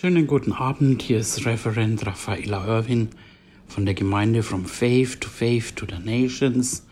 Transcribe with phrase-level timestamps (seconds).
[0.00, 3.10] Schönen guten Abend, hier ist Referent Raffaella Irwin
[3.66, 6.86] von der Gemeinde From Faith to Faith to the Nations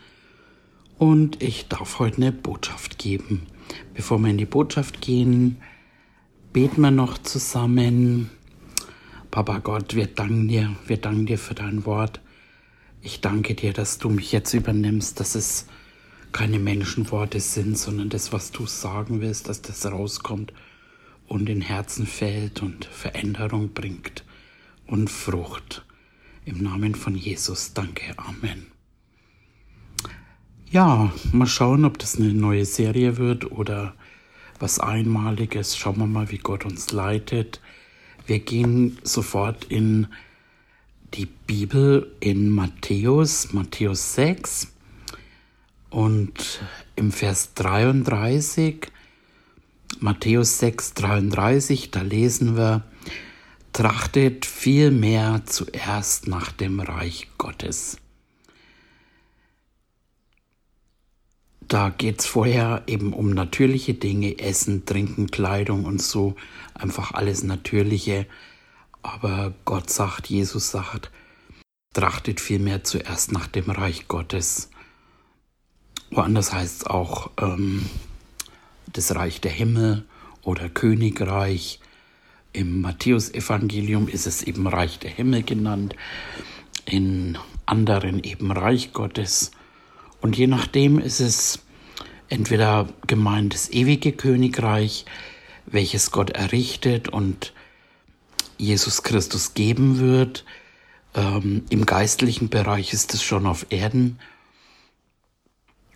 [0.99, 3.47] und ich darf heute eine Botschaft geben.
[3.95, 5.57] Bevor wir in die Botschaft gehen,
[6.53, 8.29] beten wir noch zusammen.
[9.31, 12.21] Papa Gott, wir danken dir, wir danken dir für dein Wort.
[13.01, 15.65] Ich danke dir, dass du mich jetzt übernimmst, dass es
[16.31, 20.53] keine Menschenworte sind, sondern das, was du sagen willst, dass das rauskommt
[21.29, 24.25] und in Herzen fällt und Veränderung bringt
[24.87, 25.85] und Frucht.
[26.43, 28.65] Im Namen von Jesus, danke, Amen.
[30.71, 33.93] Ja, mal schauen, ob das eine neue Serie wird oder
[34.59, 35.77] was Einmaliges.
[35.77, 37.61] Schauen wir mal, wie Gott uns leitet.
[38.25, 40.07] Wir gehen sofort in
[41.13, 44.67] die Bibel in Matthäus, Matthäus 6
[45.89, 46.61] und
[46.95, 48.91] im Vers 33
[49.99, 52.83] Matthäus 6, 33, da lesen wir,
[53.73, 57.97] trachtet vielmehr zuerst nach dem Reich Gottes.
[61.61, 66.35] Da geht es vorher eben um natürliche Dinge, Essen, Trinken, Kleidung und so,
[66.73, 68.25] einfach alles Natürliche.
[69.03, 71.11] Aber Gott sagt, Jesus sagt,
[71.93, 74.71] trachtet vielmehr zuerst nach dem Reich Gottes.
[76.09, 77.85] Woanders heißt es auch, ähm,
[78.93, 80.05] das Reich der Himmel
[80.43, 81.79] oder Königreich.
[82.53, 85.95] Im Matthäusevangelium ist es eben Reich der Himmel genannt,
[86.85, 89.51] in anderen eben Reich Gottes.
[90.21, 91.59] Und je nachdem ist es
[92.29, 95.05] entweder gemeint das ewige Königreich,
[95.65, 97.53] welches Gott errichtet und
[98.57, 100.45] Jesus Christus geben wird.
[101.15, 104.19] Ähm, Im geistlichen Bereich ist es schon auf Erden.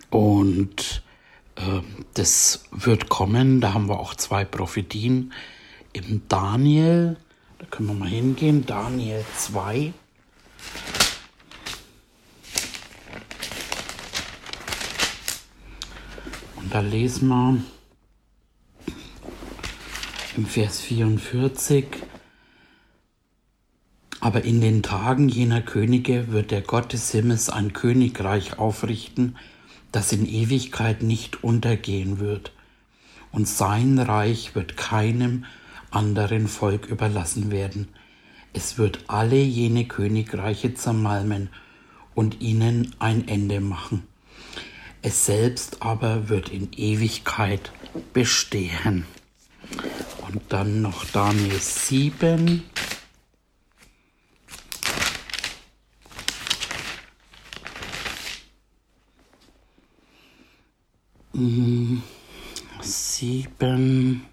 [0.09, 1.02] Und
[2.13, 3.61] das wird kommen.
[3.61, 5.33] Da haben wir auch zwei Prophetien.
[5.93, 7.17] Im Daniel,
[7.59, 9.93] da können wir mal hingehen, Daniel 2.
[16.55, 17.63] Und da lesen wir
[20.35, 21.85] im Vers 44,
[24.19, 29.35] aber in den Tagen jener Könige wird der Gott des Himmels ein Königreich aufrichten,
[29.93, 32.51] das in Ewigkeit nicht untergehen wird,
[33.31, 35.45] und sein Reich wird keinem
[35.89, 37.87] anderen Volk überlassen werden.
[38.51, 41.49] Es wird alle jene Königreiche zermalmen
[42.13, 44.03] und ihnen ein Ende machen.
[45.01, 47.71] Es selbst aber wird in Ewigkeit
[48.13, 49.05] bestehen.
[50.27, 52.63] Und dann noch Daniel 7,
[62.81, 64.25] sieben.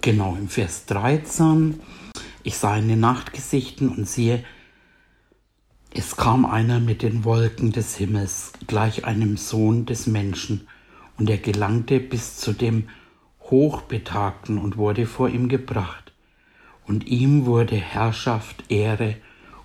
[0.00, 1.80] Genau, im Vers 13.
[2.42, 4.44] Ich sah in den Nachtgesichten und siehe,
[5.92, 10.66] es kam einer mit den Wolken des Himmels, gleich einem Sohn des Menschen,
[11.18, 12.88] und er gelangte bis zu dem
[13.42, 16.12] Hochbetagten und wurde vor ihm gebracht.
[16.86, 19.16] Und ihm wurde Herrschaft, Ehre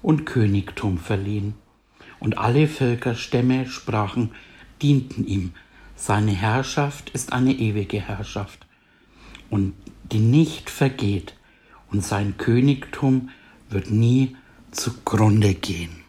[0.01, 1.55] und Königtum verliehen
[2.23, 4.31] und alle Völker, Stämme, Sprachen
[4.81, 5.51] dienten ihm.
[5.95, 8.65] Seine Herrschaft ist eine ewige Herrschaft
[9.49, 9.73] und
[10.11, 11.35] die nicht vergeht
[11.91, 13.29] und sein Königtum
[13.69, 14.35] wird nie
[14.71, 16.03] zugrunde gehen.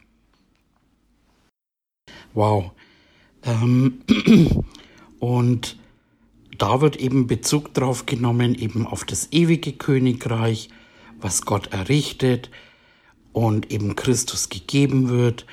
[2.33, 2.71] Wow.
[3.43, 4.01] Ähm,
[5.19, 5.77] und
[6.59, 10.69] da wird eben Bezug drauf genommen, eben auf das ewige Königreich,
[11.21, 12.51] was Gott errichtet
[13.33, 15.45] und eben Christus gegeben wird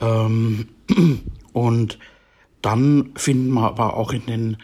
[0.00, 0.68] ähm,
[1.52, 1.98] und
[2.62, 4.56] dann finden wir aber auch in den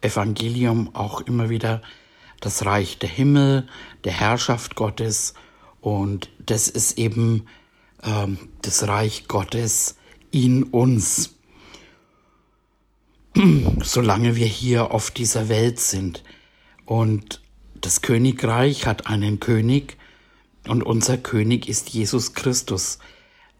[0.00, 1.82] Evangelium auch immer wieder
[2.40, 3.66] das Reich der Himmel,
[4.04, 5.34] der Herrschaft Gottes
[5.80, 7.46] und das ist eben
[8.02, 9.96] ähm, das Reich Gottes
[10.30, 11.34] in uns.
[13.82, 16.22] Solange wir hier auf dieser Welt sind.
[16.84, 17.40] Und
[17.74, 19.96] das Königreich hat einen König
[20.66, 22.98] und unser König ist Jesus Christus.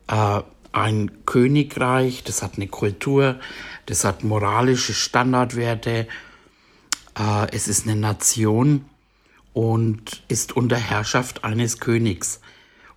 [0.08, 0.42] Äh,
[0.74, 3.38] ein Königreich, das hat eine Kultur,
[3.86, 6.08] das hat moralische Standardwerte,
[7.18, 8.84] äh, es ist eine Nation
[9.52, 12.40] und ist unter Herrschaft eines Königs.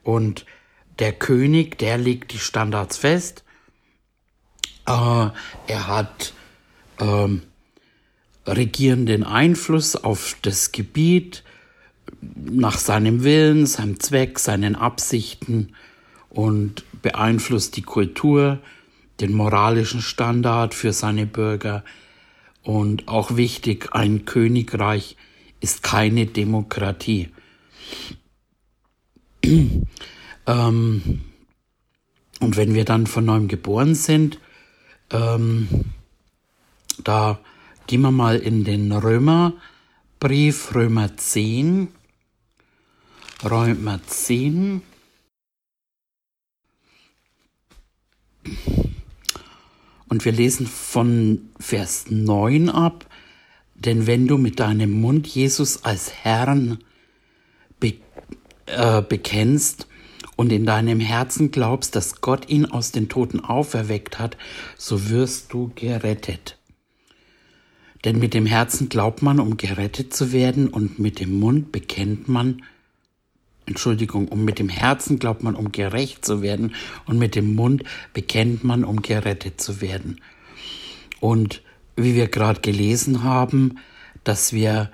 [0.04, 0.46] Und
[0.98, 3.44] der König, der legt die Standards fest.
[4.88, 6.34] Äh, er hat
[7.00, 7.44] ähm,
[8.48, 11.44] regierenden Einfluss auf das Gebiet
[12.22, 15.76] nach seinem Willen, seinem Zweck, seinen Absichten
[16.30, 18.60] und beeinflusst die Kultur,
[19.20, 21.84] den moralischen Standard für seine Bürger
[22.64, 25.16] Und auch wichtig, ein Königreich
[25.60, 27.30] ist keine Demokratie.
[29.46, 31.22] ähm,
[32.40, 34.40] und wenn wir dann von neuem geboren sind,
[35.12, 35.86] ähm,
[37.04, 37.40] da
[37.88, 41.88] gehen wir mal in den Römerbrief, Römer 10.
[43.44, 44.82] Römer 10.
[50.10, 53.06] Und wir lesen von Vers 9 ab.
[53.76, 56.80] Denn wenn du mit deinem Mund Jesus als Herrn
[57.80, 57.96] be
[58.66, 59.88] äh, bekennst
[60.36, 64.38] und in deinem Herzen glaubst, dass Gott ihn aus den Toten auferweckt hat,
[64.78, 66.58] so wirst du gerettet.
[68.06, 72.28] Denn mit dem Herzen glaubt man, um gerettet zu werden, und mit dem Mund bekennt
[72.28, 72.64] man,
[73.68, 76.74] Entschuldigung, um mit dem Herzen glaubt man, um gerecht zu werden,
[77.06, 77.84] und mit dem Mund
[78.14, 80.22] bekennt man, um gerettet zu werden.
[81.20, 81.62] Und
[81.96, 83.80] wie wir gerade gelesen haben,
[84.24, 84.92] dass wir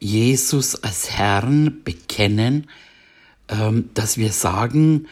[0.00, 2.68] Jesus als Herrn bekennen,
[3.48, 5.06] ähm, dass wir sagen,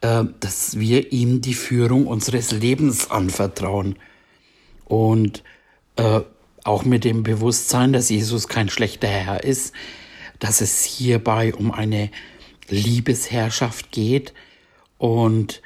[0.00, 3.96] äh, dass wir ihm die Führung unseres Lebens anvertrauen.
[4.86, 5.44] Und
[5.96, 6.20] äh,
[6.64, 9.72] auch mit dem Bewusstsein, dass Jesus kein schlechter Herr ist,
[10.38, 12.10] dass es hierbei um eine
[12.68, 14.34] Liebesherrschaft geht.
[14.98, 15.62] Und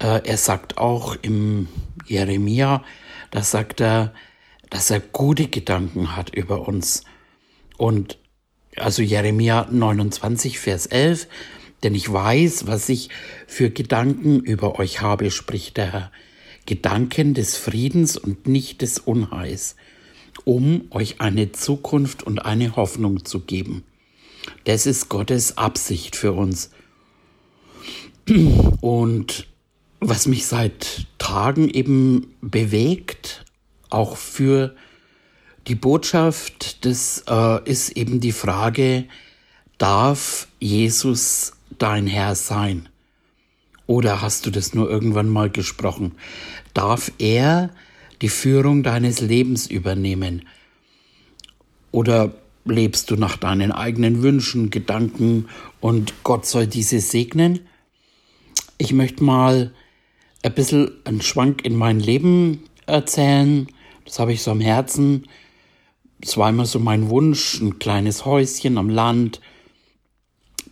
[0.00, 1.68] äh, er sagt auch im
[2.06, 2.84] Jeremia,
[3.30, 4.12] da sagt er,
[4.70, 7.04] dass er gute Gedanken hat über uns.
[7.76, 8.18] Und
[8.76, 11.28] also Jeremia 29, Vers 11,
[11.82, 13.10] denn ich weiß, was ich
[13.46, 16.12] für Gedanken über euch habe, spricht der Herr.
[16.66, 19.76] Gedanken des Friedens und nicht des Unheils,
[20.46, 23.82] um euch eine Zukunft und eine Hoffnung zu geben.
[24.62, 26.70] Das ist Gottes Absicht für uns.
[28.80, 29.48] Und
[29.98, 33.44] was mich seit Tagen eben bewegt,
[33.90, 34.76] auch für
[35.66, 39.06] die Botschaft, das äh, ist eben die Frage,
[39.78, 42.88] darf Jesus dein Herr sein?
[43.88, 46.12] Oder hast du das nur irgendwann mal gesprochen?
[46.72, 47.70] Darf er
[48.22, 50.46] die Führung deines Lebens übernehmen?
[51.92, 52.34] Oder
[52.64, 55.48] lebst du nach deinen eigenen Wünschen, Gedanken
[55.80, 57.60] und Gott soll diese segnen?
[58.78, 59.72] Ich möchte mal
[60.42, 63.66] ein bisschen einen Schwank in mein Leben erzählen.
[64.04, 65.26] Das habe ich so am Herzen.
[66.20, 69.40] Es war immer so mein Wunsch, ein kleines Häuschen am Land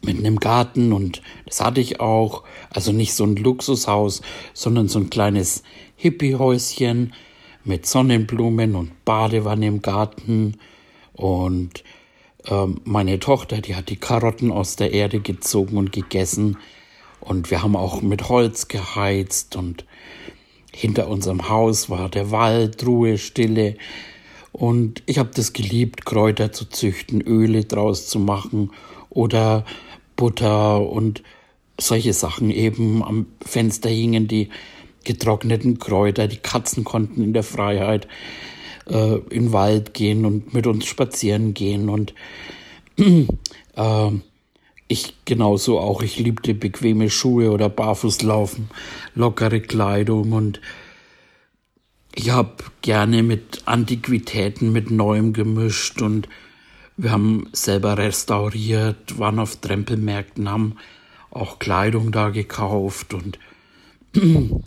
[0.02, 2.44] mit einem Garten und das hatte ich auch.
[2.70, 5.62] Also nicht so ein Luxushaus, sondern so ein kleines
[5.96, 7.12] Hippie-Häuschen
[7.64, 10.58] mit Sonnenblumen und Badewanne im Garten.
[11.14, 11.84] Und
[12.46, 16.58] ähm, meine Tochter, die hat die Karotten aus der Erde gezogen und gegessen.
[17.20, 19.84] Und wir haben auch mit Holz geheizt und
[20.72, 23.76] hinter unserem Haus war der Wald, Ruhe, Stille.
[24.52, 28.70] Und ich habe das geliebt, Kräuter zu züchten, Öle draus zu machen
[29.08, 29.64] oder
[30.17, 31.22] Butter und
[31.81, 33.02] solche Sachen eben.
[33.02, 34.50] Am Fenster hingen die
[35.04, 38.08] getrockneten Kräuter, die Katzen konnten in der Freiheit
[38.88, 42.14] äh, in Wald gehen und mit uns spazieren gehen und
[42.98, 44.10] äh,
[44.86, 46.02] ich genauso auch.
[46.02, 48.68] Ich liebte bequeme Schuhe oder Barfußlaufen,
[49.14, 50.60] lockere Kleidung und
[52.14, 52.52] ich habe
[52.82, 56.28] gerne mit Antiquitäten, mit Neuem gemischt und
[56.96, 60.76] wir haben selber restauriert, waren auf Trempelmärkten, haben
[61.31, 63.38] auch Kleidung da gekauft und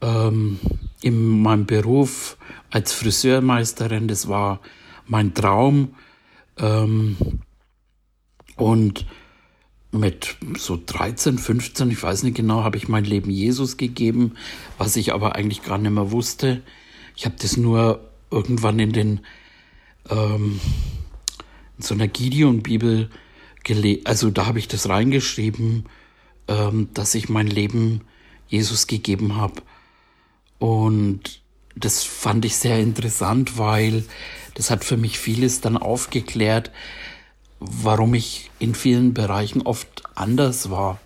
[0.00, 0.58] ähm,
[1.02, 2.36] in meinem Beruf
[2.70, 4.60] als Friseurmeisterin, das war
[5.06, 5.94] mein Traum.
[6.58, 7.16] Ähm,
[8.56, 9.06] und
[9.92, 14.34] mit so 13, 15, ich weiß nicht genau, habe ich mein Leben Jesus gegeben,
[14.78, 16.62] was ich aber eigentlich gar nicht mehr wusste.
[17.16, 19.20] Ich habe das nur irgendwann in den
[20.08, 20.60] ähm,
[21.76, 23.10] in so einer Gideon-Bibel
[23.64, 25.86] gelesen, also da habe ich das reingeschrieben,
[26.46, 28.02] ähm, dass ich mein Leben
[28.48, 29.62] Jesus gegeben habe.
[30.60, 31.40] Und
[31.74, 34.04] das fand ich sehr interessant, weil
[34.54, 36.70] das hat für mich vieles dann aufgeklärt,
[37.58, 41.00] warum ich in vielen Bereichen oft anders war.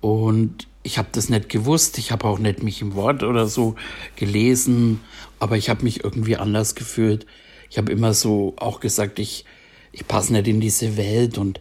[0.00, 3.74] Und ich habe das nicht gewusst, ich habe auch nicht mich im Wort oder so
[4.16, 5.00] gelesen,
[5.40, 7.26] aber ich habe mich irgendwie anders gefühlt.
[7.68, 9.44] Ich habe immer so auch gesagt, ich,
[9.90, 11.60] ich passe nicht in diese Welt und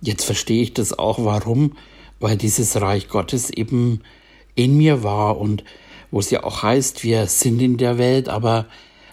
[0.00, 1.76] jetzt verstehe ich das auch, warum,
[2.20, 4.00] weil dieses Reich Gottes eben
[4.54, 5.62] in mir war und
[6.10, 8.66] wo es ja auch heißt, wir sind in der Welt, aber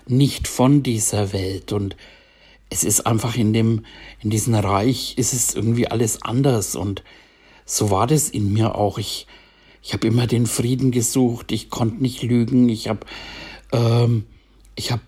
[0.08, 1.96] nicht von dieser Welt und
[2.70, 3.86] es ist einfach in dem,
[4.22, 7.04] in diesem Reich ist es irgendwie alles anders und
[7.66, 8.98] so war das in mir auch.
[8.98, 9.28] Ich,
[9.82, 13.06] ich habe immer den Frieden gesucht, ich konnte nicht lügen, ich habe,
[13.72, 14.26] ähm,
[14.76, 15.02] ich habe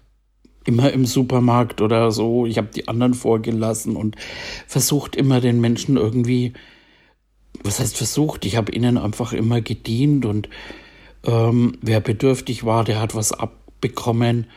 [0.67, 2.46] immer im Supermarkt oder so.
[2.46, 4.17] Ich habe die anderen vorgelassen und
[4.67, 6.53] versucht immer den Menschen irgendwie,
[7.63, 8.46] was heißt versucht?
[8.46, 10.50] Ich habe ihnen einfach immer gedient und
[11.27, 14.48] ähm, wer bedürftig war, der hat was abbekommen.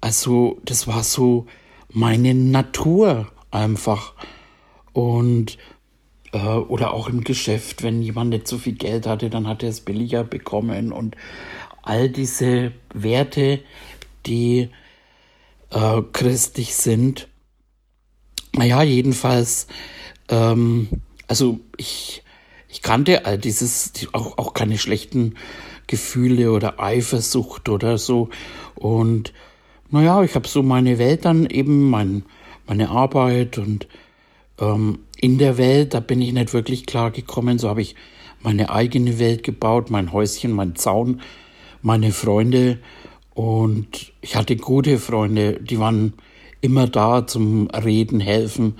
[0.00, 1.46] Also das war so
[1.88, 4.14] meine Natur einfach.
[4.92, 5.56] Und
[6.32, 9.70] äh, oder auch im Geschäft, wenn jemand nicht so viel Geld hatte, dann hat er
[9.70, 10.92] es billiger bekommen.
[10.92, 11.16] Und
[11.82, 13.60] all diese Werte,
[14.26, 14.68] die
[15.70, 17.28] äh, christlich sind.
[18.52, 19.68] Naja, jedenfalls,
[20.28, 20.88] ähm,
[21.28, 22.24] also ich,
[22.68, 25.36] ich kannte all dieses, auch, auch keine schlechten
[25.90, 28.28] Gefühle oder Eifersucht oder so.
[28.76, 29.32] Und
[29.90, 32.22] naja, ich habe so meine Welt dann eben, mein,
[32.66, 33.88] meine Arbeit und
[34.60, 37.58] ähm, in der Welt, da bin ich nicht wirklich klar gekommen.
[37.58, 37.96] So habe ich
[38.40, 41.20] meine eigene Welt gebaut, mein Häuschen, mein Zaun,
[41.82, 42.78] meine Freunde
[43.34, 46.14] und ich hatte gute Freunde, die waren
[46.60, 48.76] immer da zum Reden, helfen,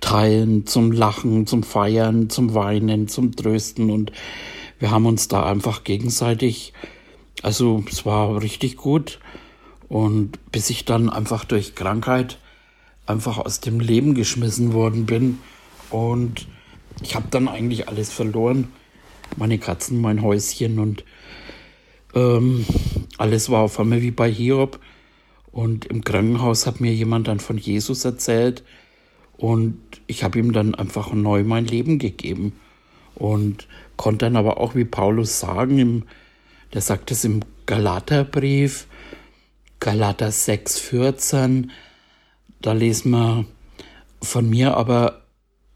[0.00, 3.90] teilen, zum Lachen, zum Feiern, zum Weinen, zum Trösten.
[3.90, 4.12] Und
[4.78, 6.72] wir haben uns da einfach gegenseitig,
[7.42, 9.20] also es war richtig gut.
[9.88, 12.38] Und bis ich dann einfach durch Krankheit
[13.06, 15.38] einfach aus dem Leben geschmissen worden bin.
[15.90, 16.46] Und
[17.02, 18.68] ich habe dann eigentlich alles verloren.
[19.36, 21.04] Meine Katzen, mein Häuschen und
[22.14, 22.64] ähm,
[23.18, 24.78] alles war auf einmal wie bei Hiob.
[25.50, 28.64] Und im Krankenhaus hat mir jemand dann von Jesus erzählt.
[29.36, 32.52] Und ich habe ihm dann einfach neu mein Leben gegeben.
[33.14, 36.02] Und konnte dann aber auch wie Paulus sagen, im,
[36.72, 38.86] der sagt es im Galaterbrief,
[39.80, 41.70] Galater 6, 14,
[42.60, 43.46] da lesen wir
[44.22, 45.22] von mir aber,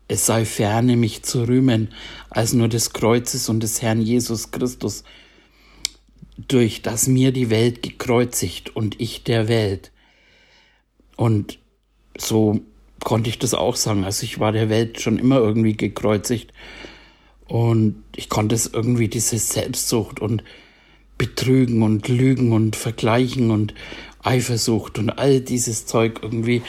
[0.08, 1.92] es sei ferne, mich zu rühmen,
[2.30, 5.04] als nur des Kreuzes und des Herrn Jesus Christus,
[6.36, 9.92] durch das mir die Welt gekreuzigt und ich der Welt.
[11.16, 11.58] Und
[12.16, 12.60] so
[13.04, 14.04] konnte ich das auch sagen.
[14.04, 16.52] Also ich war der Welt schon immer irgendwie gekreuzigt.
[17.48, 20.44] Und ich konnte es irgendwie, diese Selbstsucht und
[21.16, 23.74] Betrügen und Lügen und Vergleichen und
[24.22, 26.62] Eifersucht und all dieses Zeug irgendwie.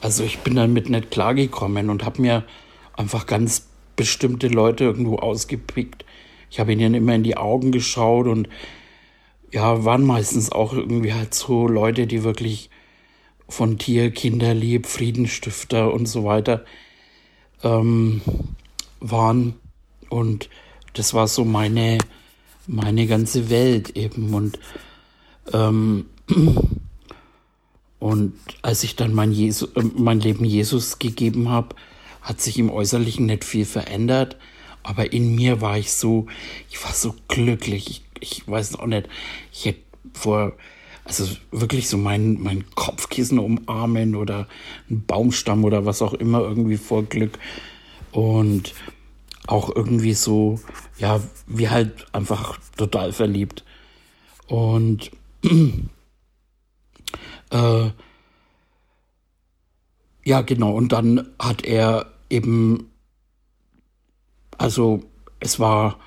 [0.00, 2.44] Also ich bin damit nicht klargekommen und habe mir
[2.94, 6.04] einfach ganz bestimmte Leute irgendwo ausgepickt.
[6.50, 8.48] Ich habe ihnen immer in die Augen geschaut und
[9.52, 12.70] ja, waren meistens auch irgendwie halt so Leute, die wirklich
[13.48, 16.64] von Tier, Kinderlieb, Friedenstifter und so weiter
[17.62, 18.22] ähm,
[19.00, 19.54] waren.
[20.12, 20.50] Und
[20.92, 21.98] das war so meine,
[22.66, 24.34] meine ganze Welt eben.
[24.34, 24.58] Und,
[25.52, 26.06] ähm,
[27.98, 31.74] und als ich dann mein, Jesu, äh, mein Leben Jesus gegeben habe,
[32.20, 34.36] hat sich im Äußerlichen nicht viel verändert.
[34.82, 36.26] Aber in mir war ich so,
[36.70, 37.88] ich war so glücklich.
[37.88, 39.08] Ich ich weiß auch nicht,
[39.52, 39.80] ich hätte
[40.14, 40.52] vor,
[41.04, 44.48] also wirklich so mein, mein Kopfkissen umarmen oder
[44.88, 47.38] einen Baumstamm oder was auch immer irgendwie vor Glück.
[48.12, 48.74] Und
[49.46, 50.60] auch irgendwie so,
[50.98, 53.64] ja, wie halt einfach total verliebt.
[54.46, 55.10] Und
[57.50, 57.90] äh,
[60.24, 62.90] ja, genau, und dann hat er eben,
[64.56, 65.02] also
[65.40, 65.98] es war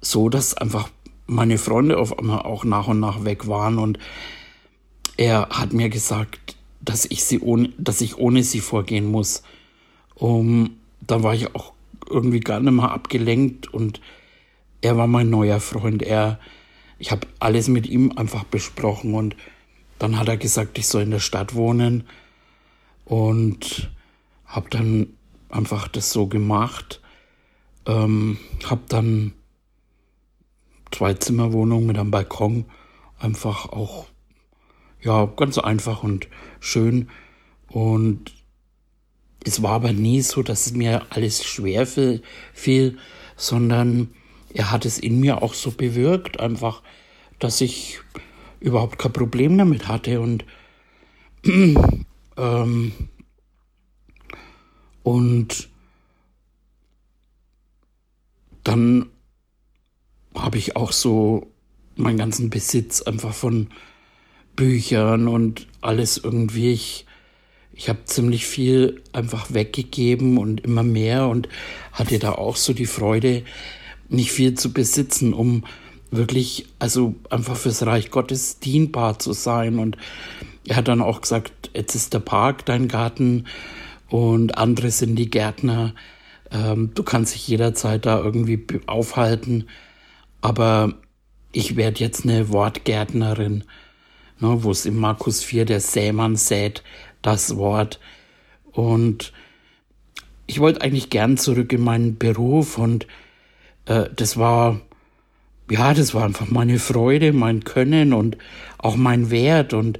[0.00, 0.88] so, dass einfach
[1.26, 3.98] meine Freunde auf einmal auch nach und nach weg waren und
[5.16, 9.42] er hat mir gesagt, dass ich sie ohne, dass ich ohne sie vorgehen muss.
[10.14, 11.72] Um, da war ich auch
[12.08, 14.00] irgendwie gar nicht mehr abgelenkt und
[14.80, 16.02] er war mein neuer Freund.
[16.02, 16.38] Er,
[16.98, 19.36] ich habe alles mit ihm einfach besprochen und
[19.98, 22.04] dann hat er gesagt, ich soll in der Stadt wohnen
[23.04, 23.90] und
[24.44, 25.14] habe dann
[25.48, 27.00] einfach das so gemacht.
[27.86, 29.32] Ähm, habe dann
[30.90, 32.66] Zwei-Zimmer-Wohnung mit einem Balkon.
[33.18, 34.06] Einfach auch,
[35.00, 36.28] ja, ganz einfach und
[36.60, 37.08] schön.
[37.68, 38.33] Und
[39.44, 41.86] es war aber nie so, dass es mir alles schwer
[42.52, 42.98] fiel,
[43.36, 44.08] sondern
[44.52, 46.82] er hat es in mir auch so bewirkt, einfach,
[47.38, 48.00] dass ich
[48.60, 50.44] überhaupt kein Problem damit hatte und
[52.36, 52.92] ähm,
[55.02, 55.68] und
[58.62, 59.10] dann
[60.34, 61.52] habe ich auch so
[61.96, 63.68] meinen ganzen Besitz einfach von
[64.56, 66.72] Büchern und alles irgendwie.
[66.72, 67.03] Ich,
[67.76, 71.48] ich habe ziemlich viel einfach weggegeben und immer mehr und
[71.92, 73.42] hatte da auch so die Freude,
[74.08, 75.64] nicht viel zu besitzen, um
[76.10, 79.78] wirklich, also einfach fürs Reich Gottes dienbar zu sein.
[79.78, 79.96] Und
[80.66, 83.46] er hat dann auch gesagt, jetzt ist der Park dein Garten
[84.08, 85.94] und andere sind die Gärtner.
[86.50, 89.68] Ähm, du kannst dich jederzeit da irgendwie aufhalten.
[90.40, 90.94] Aber
[91.52, 93.64] ich werde jetzt eine Wortgärtnerin.
[94.38, 96.82] ne, wo es im Markus 4 der Sämann sät
[97.24, 97.98] das Wort.
[98.72, 99.32] Und
[100.46, 103.06] ich wollte eigentlich gern zurück in meinen Beruf und
[103.86, 104.80] äh, das war,
[105.70, 108.36] ja, das war einfach meine Freude, mein Können und
[108.78, 109.98] auch mein Wert und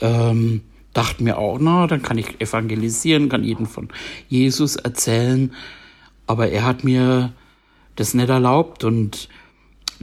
[0.00, 3.88] ähm, dachte mir auch, na, dann kann ich evangelisieren, kann jeden von
[4.28, 5.54] Jesus erzählen.
[6.26, 7.32] Aber er hat mir
[7.96, 9.28] das nicht erlaubt und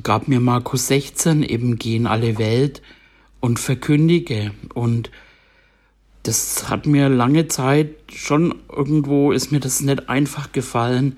[0.03, 2.81] gab mir Markus 16, eben geh in alle Welt
[3.39, 4.51] und verkündige.
[4.74, 5.12] Und
[6.24, 11.18] das hat mir lange Zeit schon irgendwo, ist mir das nicht einfach gefallen.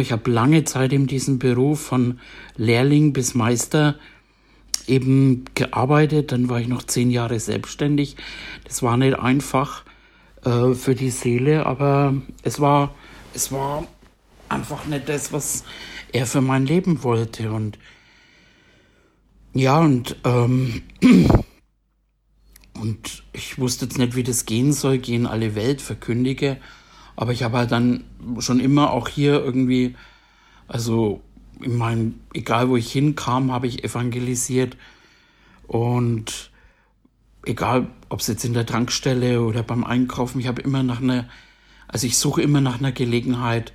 [0.00, 2.20] Ich habe lange Zeit in diesem Beruf von
[2.56, 3.96] Lehrling bis Meister
[4.86, 6.30] eben gearbeitet.
[6.30, 8.16] Dann war ich noch zehn Jahre selbstständig.
[8.64, 9.84] Das war nicht einfach
[10.44, 12.14] äh, für die Seele, aber
[12.44, 12.94] es war,
[13.34, 13.86] es war
[14.48, 15.64] einfach nicht das, was
[16.12, 17.50] er für mein Leben wollte.
[17.50, 17.78] Und
[19.54, 20.82] ja, und, ähm,
[22.82, 26.56] und ich wusste jetzt nicht, wie das gehen soll, gehen alle Welt, verkündige.
[27.14, 28.02] Aber ich habe halt dann
[28.40, 29.94] schon immer auch hier irgendwie,
[30.66, 31.22] also
[31.60, 34.76] in meinem, egal wo ich hinkam, habe ich evangelisiert.
[35.68, 36.50] Und
[37.44, 41.28] egal, ob es jetzt in der Tankstelle oder beim Einkaufen, ich habe immer nach einer,
[41.86, 43.72] also ich suche immer nach einer Gelegenheit,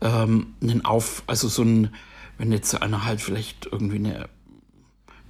[0.00, 1.94] ähm, einen Auf, also so ein,
[2.38, 4.30] wenn jetzt einer halt vielleicht irgendwie eine,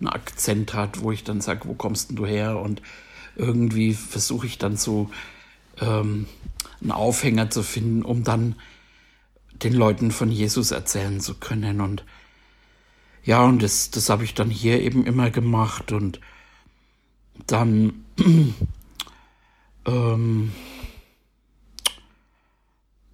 [0.00, 2.58] einen Akzent hat, wo ich dann sage, wo kommst denn du her?
[2.58, 2.82] Und
[3.36, 5.10] irgendwie versuche ich dann so
[5.80, 6.26] ähm,
[6.80, 8.56] einen Aufhänger zu finden, um dann
[9.62, 11.80] den Leuten von Jesus erzählen zu können.
[11.80, 12.04] Und
[13.24, 15.92] ja, und das, das habe ich dann hier eben immer gemacht.
[15.92, 16.20] Und
[17.46, 18.04] dann
[19.86, 20.52] ähm,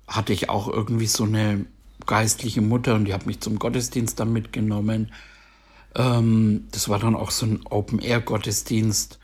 [0.06, 1.66] hatte ich auch irgendwie so eine
[2.06, 5.12] geistliche Mutter und die hat mich zum Gottesdienst dann mitgenommen.
[5.96, 9.18] Ähm, das war dann auch so ein Open-Air-Gottesdienst.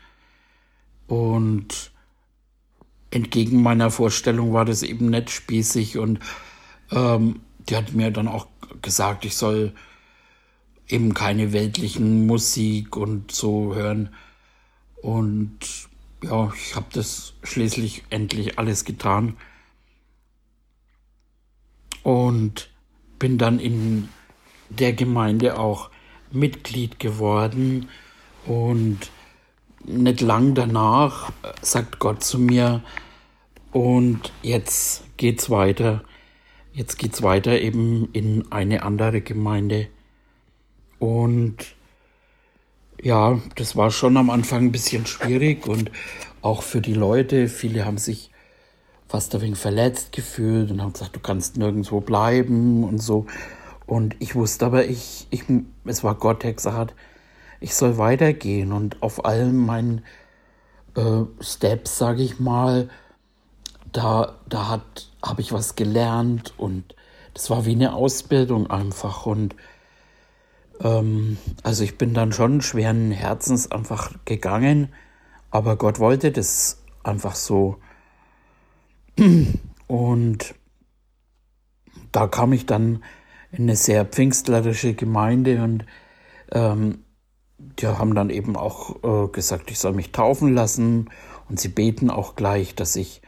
[1.07, 1.91] Und
[3.11, 6.19] entgegen meiner Vorstellung war das eben nicht spießig und
[6.91, 8.47] ähm, die hat mir dann auch
[8.81, 9.73] gesagt, ich soll
[10.87, 14.09] eben keine weltlichen Musik und so hören.
[15.01, 15.59] Und
[16.23, 19.37] ja, ich habe das schließlich endlich alles getan
[22.01, 22.69] und
[23.19, 24.09] bin dann in
[24.69, 25.89] der Gemeinde auch
[26.33, 27.89] Mitglied geworden
[28.45, 28.99] und
[29.85, 32.81] nicht lang danach sagt Gott zu mir
[33.71, 36.03] und jetzt geht's weiter.
[36.73, 39.87] Jetzt geht's weiter eben in eine andere Gemeinde.
[40.99, 41.57] Und
[43.01, 45.91] ja, das war schon am Anfang ein bisschen schwierig und
[46.41, 47.47] auch für die Leute.
[47.47, 48.31] Viele haben sich
[49.07, 53.27] fast ein wenig verletzt gefühlt und haben gesagt, du kannst nirgendwo bleiben und so.
[53.85, 55.43] Und ich wusste aber, ich, ich,
[55.85, 56.95] es war Gott, der gesagt hat,
[57.59, 60.03] ich soll weitergehen und auf allen meinen
[60.95, 62.89] äh, Steps, sage ich mal,
[63.91, 64.81] da, da
[65.23, 66.95] habe ich was gelernt und
[67.33, 69.55] das war wie eine Ausbildung einfach und
[70.81, 74.93] ähm, also ich bin dann schon schweren Herzens einfach gegangen,
[75.51, 77.77] aber Gott wollte das einfach so.
[79.87, 80.55] Und
[82.11, 83.03] da kam ich dann
[83.55, 85.85] eine sehr pfingstlerische Gemeinde und
[86.51, 86.99] ähm,
[87.57, 91.09] die haben dann eben auch äh, gesagt, ich soll mich taufen lassen
[91.49, 93.21] und sie beten auch gleich, dass ich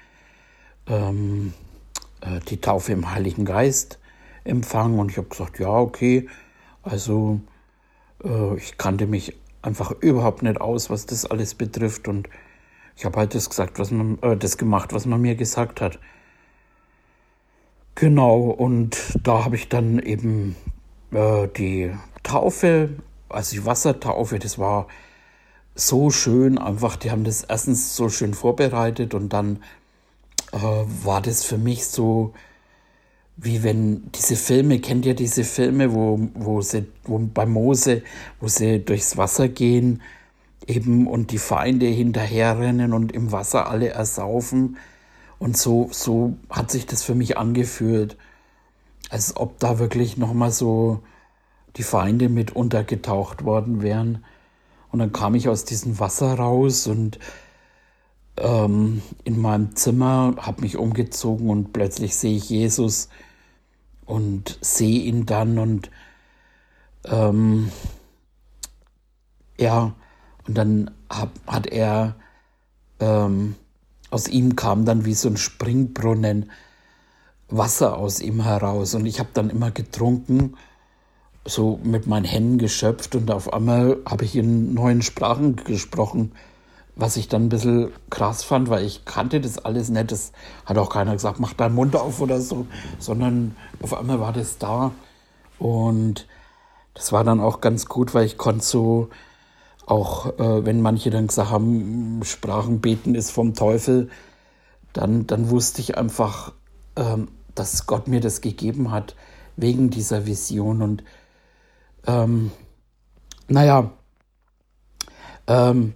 [0.87, 1.53] ähm,
[2.21, 3.99] äh, die Taufe im Heiligen Geist
[4.43, 4.99] empfange.
[4.99, 6.27] Und ich habe gesagt, ja, okay,
[6.83, 7.39] also
[8.23, 12.07] äh, ich kannte mich einfach überhaupt nicht aus, was das alles betrifft.
[12.07, 12.29] Und
[12.95, 15.99] ich habe halt das gesagt, was man, äh, das gemacht, was man mir gesagt hat.
[17.95, 20.57] Genau, und da habe ich dann eben
[21.11, 21.91] äh, die
[22.23, 22.89] Taufe,
[23.29, 24.87] also die Wassertaufe, das war
[25.75, 29.63] so schön, einfach, die haben das erstens so schön vorbereitet und dann
[30.51, 32.33] äh, war das für mich so,
[33.37, 38.03] wie wenn diese Filme, kennt ihr diese Filme, wo, wo sie, wo bei Mose,
[38.41, 40.01] wo sie durchs Wasser gehen,
[40.67, 44.77] eben und die Feinde hinterherrennen und im Wasser alle ersaufen.
[45.39, 48.17] Und so, so hat sich das für mich angefühlt,
[49.09, 51.03] als ob da wirklich nochmal so
[51.75, 54.23] die Feinde mit untergetaucht worden wären.
[54.91, 57.19] Und dann kam ich aus diesem Wasser raus und
[58.37, 63.09] ähm, in meinem Zimmer, habe mich umgezogen und plötzlich sehe ich Jesus
[64.05, 65.89] und sehe ihn dann und
[67.05, 67.71] ähm,
[69.57, 69.93] ja,
[70.47, 72.15] und dann hab, hat er,
[72.99, 73.55] ähm,
[74.15, 76.49] aus ihm kam dann wie so ein Springbrunnen
[77.49, 78.95] Wasser aus ihm heraus.
[78.95, 80.55] Und ich habe dann immer getrunken
[81.43, 86.31] so mit meinen Händen geschöpft und auf einmal habe ich in neuen Sprachen gesprochen,
[86.95, 90.13] was ich dann ein bisschen krass fand, weil ich kannte das alles nicht.
[90.13, 90.31] Das
[90.65, 92.65] hat auch keiner gesagt, mach deinen Mund auf oder so,
[92.99, 94.91] sondern auf einmal war das da.
[95.59, 96.25] Und
[96.93, 99.09] das war dann auch ganz gut, weil ich konnte so
[99.85, 104.09] auch, äh, wenn manche dann gesagt haben, Sprachen beten ist vom Teufel,
[104.93, 106.53] dann, dann wusste ich einfach,
[106.95, 109.15] ähm, dass Gott mir das gegeben hat,
[109.55, 110.81] wegen dieser Vision.
[110.81, 111.03] Und
[112.07, 112.51] ähm,
[113.47, 113.91] naja,
[115.47, 115.93] ähm,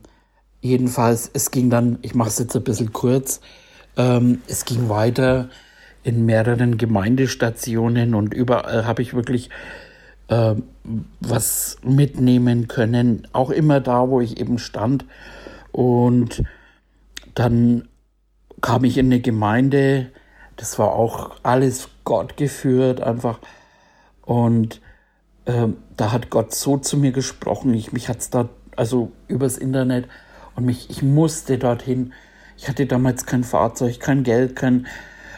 [0.62, 3.42] jedenfalls, es ging dann, ich mache es jetzt ein bisschen kurz,
[3.98, 5.50] ähm, es ging weiter
[6.04, 9.50] in mehreren Gemeindestationen und überall habe ich wirklich
[10.30, 10.56] äh,
[11.20, 15.06] was mitnehmen können, auch immer da, wo ich eben stand.
[15.72, 16.44] Und
[17.36, 17.88] dann
[18.62, 20.12] kam ich in eine Gemeinde,
[20.56, 23.40] das war auch alles Gott geführt, einfach.
[24.26, 24.82] Und
[25.46, 27.74] äh, da hat Gott so zu mir gesprochen.
[27.74, 30.08] Ich, mich es da, also übers Internet,
[30.56, 32.12] und mich, ich musste dorthin.
[32.58, 34.88] Ich hatte damals kein Fahrzeug, kein Geld, kein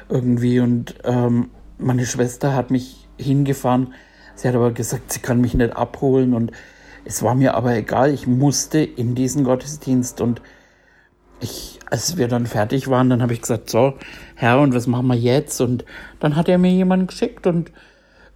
[0.10, 0.60] irgendwie.
[0.60, 3.93] Und ähm, meine Schwester hat mich hingefahren.
[4.36, 6.34] Sie hat aber gesagt, sie kann mich nicht abholen.
[6.34, 6.52] Und
[7.06, 8.13] es war mir aber egal.
[8.13, 10.22] Ich musste in diesen Gottesdienst.
[10.22, 10.41] Und
[11.39, 13.96] ich, als wir dann fertig waren, dann habe ich gesagt, so,
[14.36, 15.60] Herr, und was machen wir jetzt?
[15.62, 15.86] Und
[16.20, 17.72] dann hat er mir jemanden geschickt und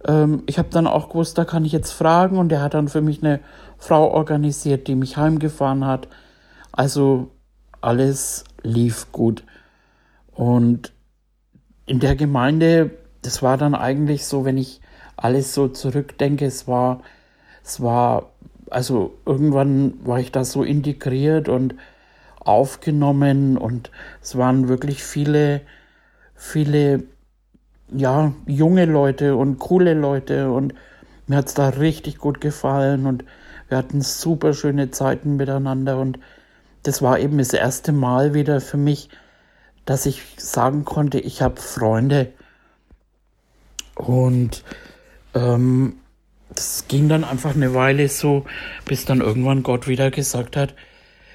[0.06, 2.38] ähm, ich habe dann auch gewusst, da kann ich jetzt fragen.
[2.38, 3.40] Und er hat dann für mich eine
[3.78, 6.08] Frau organisiert, die mich heimgefahren hat.
[6.72, 7.30] Also
[7.80, 9.44] alles lief gut.
[10.32, 10.92] Und
[11.86, 12.90] in der Gemeinde,
[13.22, 14.80] das war dann eigentlich so, wenn ich
[15.16, 17.02] alles so zurückdenke, es war,
[17.64, 18.30] es war,
[18.70, 21.74] also irgendwann war ich da so integriert und
[22.40, 23.90] aufgenommen und
[24.22, 25.62] es waren wirklich viele,
[26.34, 27.04] viele,
[27.90, 30.74] ja, junge Leute und coole Leute und
[31.26, 33.24] mir hat es da richtig gut gefallen und
[33.68, 36.18] wir hatten super schöne Zeiten miteinander und
[36.84, 39.08] das war eben das erste Mal wieder für mich,
[39.86, 42.32] dass ich sagen konnte, ich habe Freunde.
[43.96, 44.62] Und
[45.36, 45.96] ähm,
[46.48, 48.46] das ging dann einfach eine Weile so,
[48.84, 50.74] bis dann irgendwann Gott wieder gesagt hat,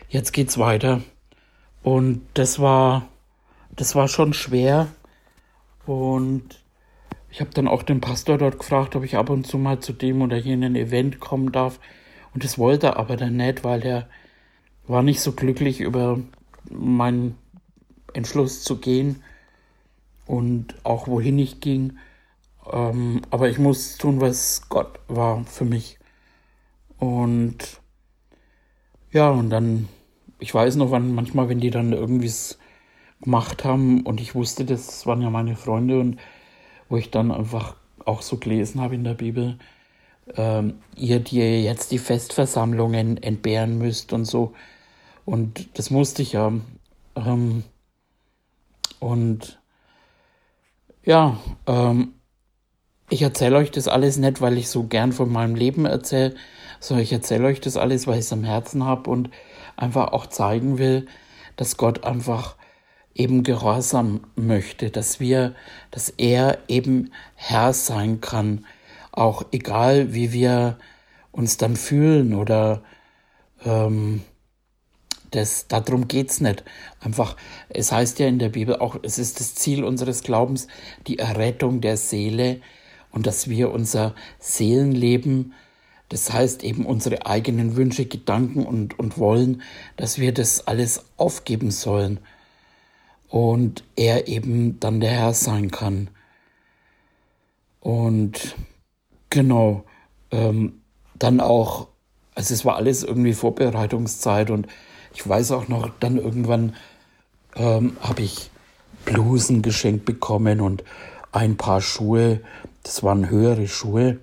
[0.10, 1.02] jetzt geht's weiter.
[1.84, 3.08] Und das war,
[3.76, 4.88] das war schon schwer.
[5.86, 6.64] Und
[7.30, 9.94] ich habe dann auch den Pastor dort gefragt, ob ich ab und zu mal zu
[9.94, 11.80] dem oder jenen Event kommen darf.
[12.34, 14.08] Und das wollte er aber dann nicht, weil er
[14.88, 16.20] war nicht so glücklich über
[16.70, 17.36] meinen
[18.14, 19.22] Entschluss zu gehen
[20.26, 21.98] und auch wohin ich ging.
[22.72, 26.00] Ähm, aber ich muss tun, was Gott war für mich.
[26.98, 27.82] Und
[29.12, 29.88] ja, und dann,
[30.40, 32.32] ich weiß noch, wann manchmal, wenn die dann irgendwie
[33.22, 36.20] gemacht haben und ich wusste, das waren ja meine Freunde und
[36.90, 39.58] wo ich dann einfach auch so gelesen habe in der Bibel,
[40.36, 44.54] ähm, ihr, die jetzt die Festversammlungen entbehren müsst und so,
[45.26, 46.52] und das musste ich ja.
[47.16, 47.64] Ähm,
[49.00, 49.62] und
[51.04, 52.14] ja, ähm,
[53.12, 56.34] ich erzähle euch das alles nicht, weil ich so gern von meinem Leben erzähle,
[56.80, 59.30] sondern ich erzähle euch das alles, weil ich es am Herzen habe und
[59.76, 61.08] einfach auch zeigen will,
[61.58, 62.56] dass Gott einfach
[63.14, 65.54] eben gehorsam möchte, dass wir,
[65.92, 68.66] dass er eben Herr sein kann,
[69.12, 70.78] auch egal wie wir
[71.34, 72.82] uns dann fühlen oder
[73.66, 74.22] ähm,
[75.32, 76.64] das, darum geht's nicht.
[77.02, 77.36] Einfach,
[77.68, 80.68] es heißt ja in der Bibel auch, es ist das Ziel unseres Glaubens,
[81.08, 82.62] die Errettung der Seele
[83.12, 85.54] und dass wir unser Seelenleben,
[86.10, 89.62] das heißt eben unsere eigenen Wünsche, Gedanken und, und Wollen,
[89.98, 92.20] dass wir das alles aufgeben sollen
[93.30, 96.10] und er eben dann der Herr sein kann.
[97.80, 98.56] Und
[99.30, 99.86] genau,
[100.32, 100.82] ähm,
[101.16, 101.88] dann auch,
[102.36, 104.68] also es war alles irgendwie Vorbereitungszeit und
[105.14, 106.76] ich weiß auch noch, dann irgendwann
[107.56, 108.50] ähm, habe ich
[109.06, 110.84] Blusen geschenkt bekommen und
[111.32, 112.42] ein paar Schuhe.
[112.84, 114.18] Das waren höhere Schuhe.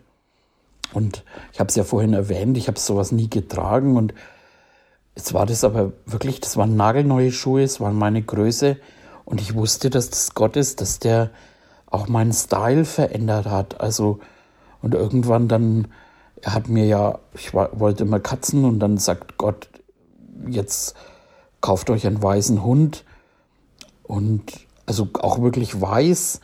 [0.93, 3.97] Und ich habe es ja vorhin erwähnt, ich habe sowas nie getragen.
[3.97, 4.15] Und
[5.17, 8.77] jetzt war das aber wirklich, das waren nagelneue Schuhe, es waren meine Größe.
[9.25, 11.31] Und ich wusste, dass das Gott ist, dass der
[11.87, 13.81] auch meinen Style verändert hat.
[13.81, 14.21] Also,
[14.83, 15.89] und irgendwann dann,
[16.41, 19.69] er hat mir ja, ich wollte immer Katzen und dann sagt Gott,
[20.49, 20.95] jetzt
[21.61, 23.05] kauft euch einen weißen Hund
[24.05, 24.45] und
[24.87, 26.41] also auch wirklich weiß.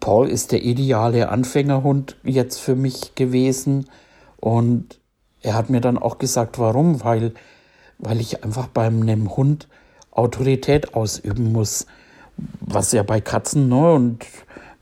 [0.00, 3.86] Paul ist der ideale Anfängerhund jetzt für mich gewesen
[4.40, 4.98] und
[5.42, 7.32] er hat mir dann auch gesagt, warum, weil,
[7.98, 9.68] weil ich einfach bei einem Hund
[10.10, 11.86] Autorität ausüben muss,
[12.60, 14.26] was ja bei Katzen, ne, und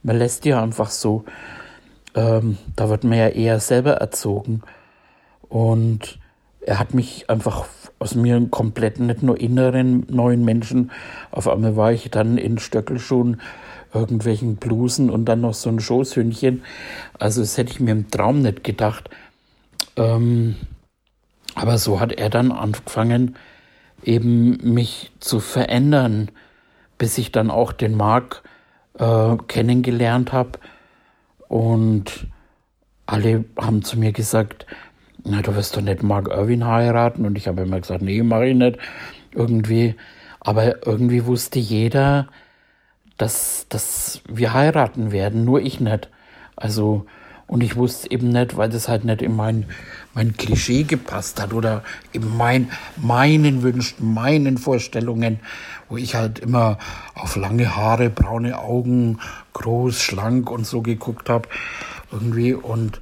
[0.03, 1.25] man lässt ja einfach so.
[2.15, 4.61] ähm, da wird man ja eher selber erzogen.
[5.49, 6.19] Und
[6.61, 7.65] er hat mich einfach
[7.99, 10.91] aus mir einen kompletten, nicht nur inneren neuen Menschen.
[11.31, 13.41] Auf einmal war ich dann in Stöckelschuhen,
[13.95, 16.63] irgendwelchen Blusen und dann noch so ein Schoßhündchen.
[17.17, 19.09] Also das hätte ich mir im Traum nicht gedacht.
[19.95, 20.55] Ähm,
[21.55, 23.35] aber so hat er dann angefangen,
[24.03, 26.29] eben mich zu verändern,
[26.97, 28.43] bis ich dann auch den Marc
[28.99, 30.59] äh, kennengelernt habe.
[31.47, 32.27] Und
[33.05, 34.65] alle haben zu mir gesagt,
[35.23, 37.25] na, du wirst doch nicht Mark Irwin heiraten.
[37.25, 38.77] Und ich habe immer gesagt, nee, mache ich nicht.
[39.33, 39.95] Irgendwie.
[40.39, 42.27] Aber irgendwie wusste jeder,
[43.17, 46.09] dass, dass wir heiraten werden, nur ich nicht.
[46.55, 47.05] Also,
[47.47, 49.65] und ich wusste eben nicht, weil das halt nicht in mein,
[50.13, 55.39] mein Klischee gepasst hat oder in mein, meinen Wünschen, meinen Vorstellungen,
[55.87, 56.79] wo ich halt immer
[57.13, 59.19] auf lange Haare, braune Augen,
[59.53, 61.47] groß, schlank und so geguckt habe.
[62.11, 62.53] Irgendwie.
[62.53, 63.01] Und,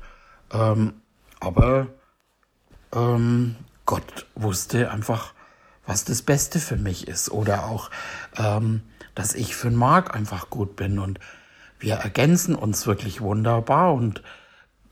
[0.51, 0.93] ähm,
[1.39, 1.87] aber
[2.93, 5.32] ähm, Gott wusste einfach,
[5.85, 7.29] was das Beste für mich ist.
[7.31, 7.89] Oder auch,
[8.37, 8.81] ähm,
[9.15, 10.99] dass ich für den Marc einfach gut bin.
[10.99, 11.19] Und
[11.79, 14.23] wir ergänzen uns wirklich wunderbar und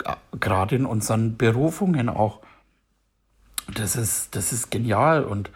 [0.06, 2.42] äh, gerade in unseren Berufungen auch.
[3.74, 5.24] Das ist, das ist genial.
[5.24, 5.50] Und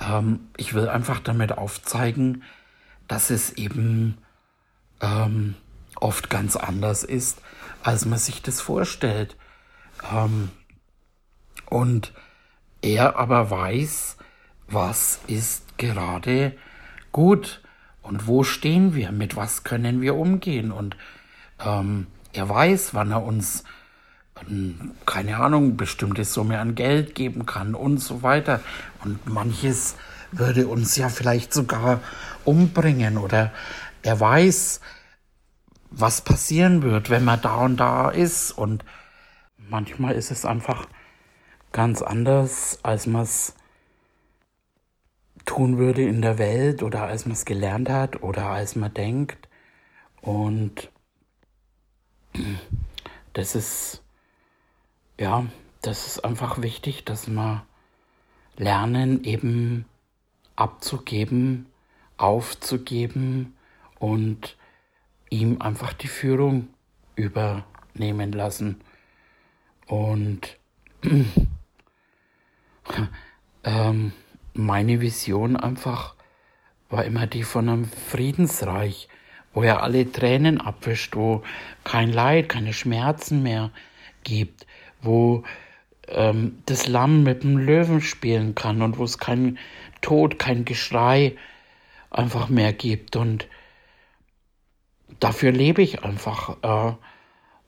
[0.00, 2.44] ähm, ich will einfach damit aufzeigen,
[3.08, 4.18] dass es eben
[5.00, 5.54] ähm,
[5.96, 7.40] oft ganz anders ist,
[7.82, 9.36] als man sich das vorstellt.
[10.12, 10.50] Ähm,
[11.66, 12.12] und
[12.82, 14.17] er aber weiß,
[14.68, 16.56] was ist gerade
[17.12, 17.62] gut
[18.02, 20.72] und wo stehen wir, mit was können wir umgehen.
[20.72, 20.96] Und
[21.64, 23.64] ähm, er weiß, wann er uns,
[24.48, 28.60] ähm, keine Ahnung, bestimmte Summe an Geld geben kann und so weiter.
[29.04, 29.96] Und manches
[30.32, 32.00] würde uns ja vielleicht sogar
[32.44, 33.52] umbringen oder
[34.02, 34.80] er weiß,
[35.90, 38.52] was passieren wird, wenn man da und da ist.
[38.52, 38.84] Und
[39.56, 40.86] manchmal ist es einfach
[41.72, 43.54] ganz anders, als man es
[45.48, 49.48] tun würde in der Welt oder als man es gelernt hat oder als man denkt.
[50.20, 50.90] Und
[53.32, 54.02] das ist,
[55.18, 55.46] ja,
[55.80, 57.64] das ist einfach wichtig, dass wir
[58.58, 59.86] lernen, eben
[60.54, 61.64] abzugeben,
[62.18, 63.56] aufzugeben
[63.98, 64.54] und
[65.30, 66.68] ihm einfach die Führung
[67.16, 68.82] übernehmen lassen.
[69.86, 70.58] Und
[73.64, 74.12] ähm,
[74.58, 76.16] meine Vision einfach
[76.90, 79.08] war immer die von einem Friedensreich,
[79.54, 81.42] wo er alle Tränen abwischt, wo
[81.84, 83.70] kein Leid, keine Schmerzen mehr
[84.24, 84.66] gibt,
[85.00, 85.44] wo
[86.08, 89.58] ähm, das Lamm mit dem Löwen spielen kann und wo es kein
[90.00, 91.36] Tod, kein Geschrei
[92.10, 93.14] einfach mehr gibt.
[93.14, 93.46] Und
[95.20, 96.94] dafür lebe ich einfach äh,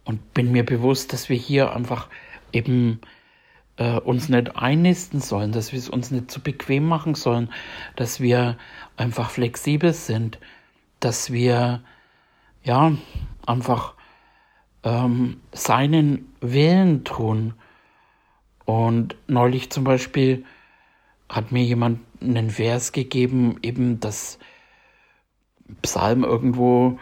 [0.05, 2.09] und bin mir bewusst, dass wir hier einfach
[2.53, 3.01] eben
[3.81, 7.51] äh, uns nicht einnisten sollen, dass wir es uns nicht zu bequem machen sollen,
[7.97, 8.59] dass wir
[8.97, 10.39] einfach flexibel sind,
[11.01, 11.81] dass wir
[12.63, 12.93] ja
[13.47, 13.95] einfach
[14.85, 17.55] ähm, seinen Willen tun.
[18.67, 20.45] Und neulich zum Beispiel
[21.31, 24.39] hat mir jemand einen Vers gegeben, eben das
[25.81, 26.99] Psalm irgendwo,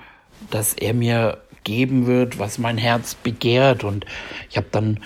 [0.51, 3.83] dass er mir geben wird, was mein Herz begehrt.
[3.83, 4.07] Und
[4.49, 5.01] ich habe dann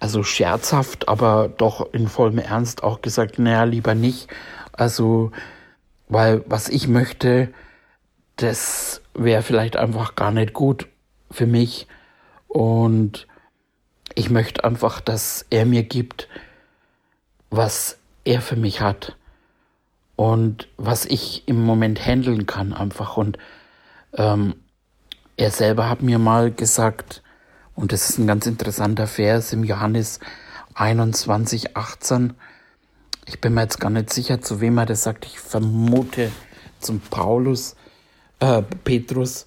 [0.00, 4.28] also scherzhaft, aber doch in vollem Ernst auch gesagt, naja, lieber nicht.
[4.72, 5.32] Also,
[6.08, 7.52] weil was ich möchte,
[8.36, 10.88] das wäre vielleicht einfach gar nicht gut
[11.30, 11.86] für mich.
[12.48, 13.26] Und
[14.14, 16.28] ich möchte einfach, dass er mir gibt,
[17.50, 19.16] was er für mich hat
[20.16, 23.16] und was ich im Moment handeln kann einfach.
[23.16, 23.38] Und
[24.14, 24.54] ähm,
[25.36, 27.22] er selber hat mir mal gesagt,
[27.76, 30.18] und das ist ein ganz interessanter Vers im Johannes
[30.74, 32.34] 21, 18.
[33.26, 35.26] Ich bin mir jetzt gar nicht sicher, zu wem er das sagt.
[35.26, 36.32] Ich vermute
[36.80, 37.76] zum Paulus,
[38.40, 39.46] äh, Petrus.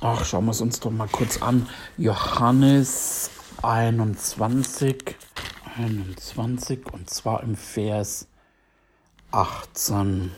[0.00, 1.68] Ach, schauen wir es uns doch mal kurz an.
[1.98, 3.30] Johannes
[3.62, 5.16] 21,
[5.76, 8.26] 21 und zwar im Vers
[9.32, 10.32] 18.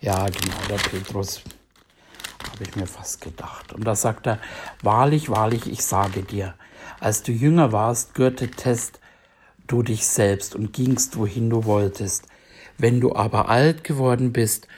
[0.00, 1.42] Ja, genau, der Petrus
[2.56, 3.74] habe ich mir fast gedacht.
[3.74, 4.38] Und da sagt er,
[4.82, 6.54] wahrlich, wahrlich, ich sage dir,
[7.00, 8.98] als du jünger warst, gürtetest
[9.66, 12.28] du dich selbst und gingst, wohin du wolltest.
[12.78, 14.68] Wenn du aber alt geworden bist,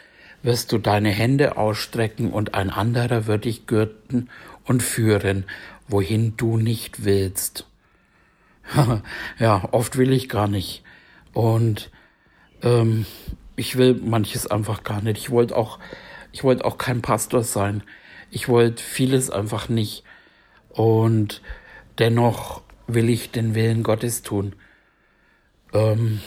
[0.42, 4.28] wirst du deine Hände ausstrecken und ein anderer wird dich gürten
[4.64, 5.44] und führen,
[5.86, 7.64] wohin du nicht willst.
[9.38, 10.82] ja, oft will ich gar nicht.
[11.32, 11.92] Und
[12.62, 13.06] ähm,
[13.54, 15.18] ich will manches einfach gar nicht.
[15.18, 15.78] Ich wollte auch
[16.32, 17.82] ich wollte auch kein Pastor sein.
[18.30, 20.04] ich wollte vieles einfach nicht.
[20.68, 21.42] Und
[21.98, 24.54] dennoch will ich den Willen Gottes tun.
[25.72, 26.20] Ähm,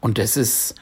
[0.00, 0.74] und das ist,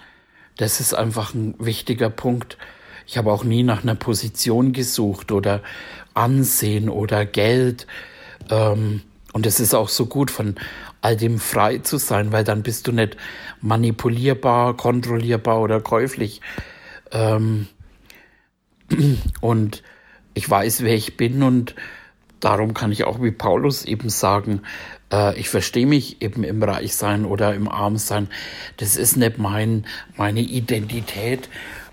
[0.57, 2.59] das ist einfach ein wichtiger Punkt.
[3.07, 5.63] Ich habe auch nie nach einer Position gesucht oder
[6.15, 7.87] Ansehen oder Geld.
[8.51, 10.57] Ähm, und es ist auch so gut, von
[11.01, 13.17] all dem frei zu sein, weil dann bist du nicht
[13.61, 16.41] manipulierbar, kontrollierbar oder käuflich.
[17.13, 17.69] Ähm,
[19.41, 19.83] und
[20.35, 21.75] ich weiß, wer ich bin und
[22.41, 24.63] darum kann ich auch wie Paulus eben sagen,
[25.13, 28.29] äh, ich verstehe mich eben im Reichsein oder im Armsein.
[28.77, 31.49] Das ist nicht mein, meine Identität.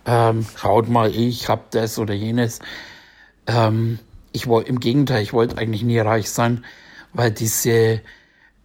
[0.06, 2.60] Ähm, schaut mal, ich hab das oder jenes.
[3.48, 4.00] Ähm,
[4.32, 6.66] ich wollte, im Gegenteil, ich wollte eigentlich nie reich sein,
[7.14, 8.02] weil diese,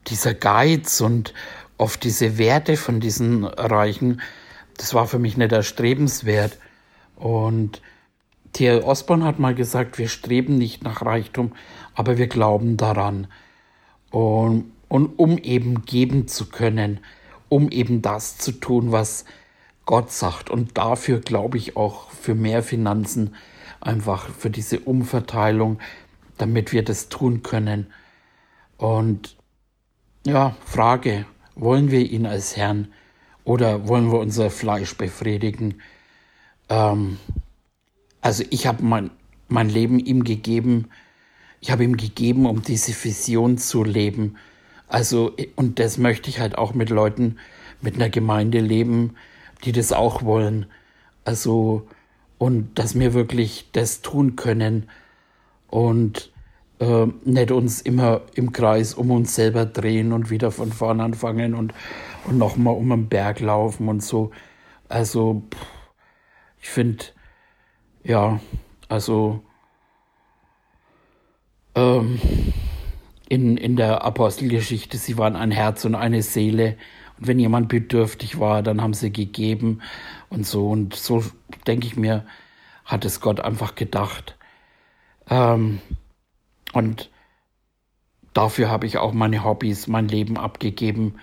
[0.09, 1.33] dieser Geiz und
[1.79, 4.21] oft diese Werte von diesen Reichen,
[4.77, 6.59] das war für mich nicht erstrebenswert.
[7.17, 7.81] Und
[8.53, 8.81] T.L.
[8.83, 11.53] Osborne hat mal gesagt, wir streben nicht nach Reichtum,
[11.95, 13.29] aber wir glauben daran.
[14.11, 17.01] Und, und um eben geben zu können,
[17.49, 19.25] um eben das zu tun, was
[19.87, 20.51] Gott sagt.
[20.51, 23.35] Und dafür glaube ich auch für mehr Finanzen,
[23.81, 25.79] einfach für diese Umverteilung,
[26.39, 27.93] damit wir das tun können.
[28.77, 29.37] Und
[30.27, 32.89] ja, Frage, wollen wir ihn als Herrn
[33.45, 35.81] oder wollen wir unser Fleisch befriedigen?
[36.69, 37.19] Ähm,
[38.21, 39.11] also ich habe mein,
[39.49, 40.89] mein Leben ihm gegeben,
[41.61, 44.37] ich habe ihm gegeben, um diese Vision zu leben.
[44.89, 47.37] Also, und das möchte ich halt auch mit Leuten,
[47.81, 49.15] mit einer Gemeinde leben,
[49.65, 50.67] die das auch wollen.
[51.25, 51.87] Also,
[52.39, 54.89] und dass wir wirklich das tun können
[55.69, 56.33] und
[56.81, 61.55] äh, nicht uns immer im Kreis um uns selber drehen und wieder von vorn anfangen
[61.55, 61.75] und,
[62.27, 64.31] und nochmal um den Berg laufen und so.
[64.89, 65.43] Also,
[66.61, 67.05] ich finde,
[68.05, 68.41] ja,
[68.89, 69.43] also
[71.75, 72.19] ähm,
[73.29, 76.77] in, in der Apostelgeschichte, sie waren ein Herz und eine Seele.
[77.19, 79.83] Und wenn jemand bedürftig war, dann haben sie gegeben
[80.29, 80.69] und so.
[80.69, 81.25] Und so
[81.67, 82.27] denke ich mir,
[82.85, 84.37] hat es Gott einfach gedacht.
[85.29, 85.81] Ähm,
[86.73, 87.11] und
[88.35, 91.17] dafür habe ich auch meine Hobbys, mein Leben abgegeben,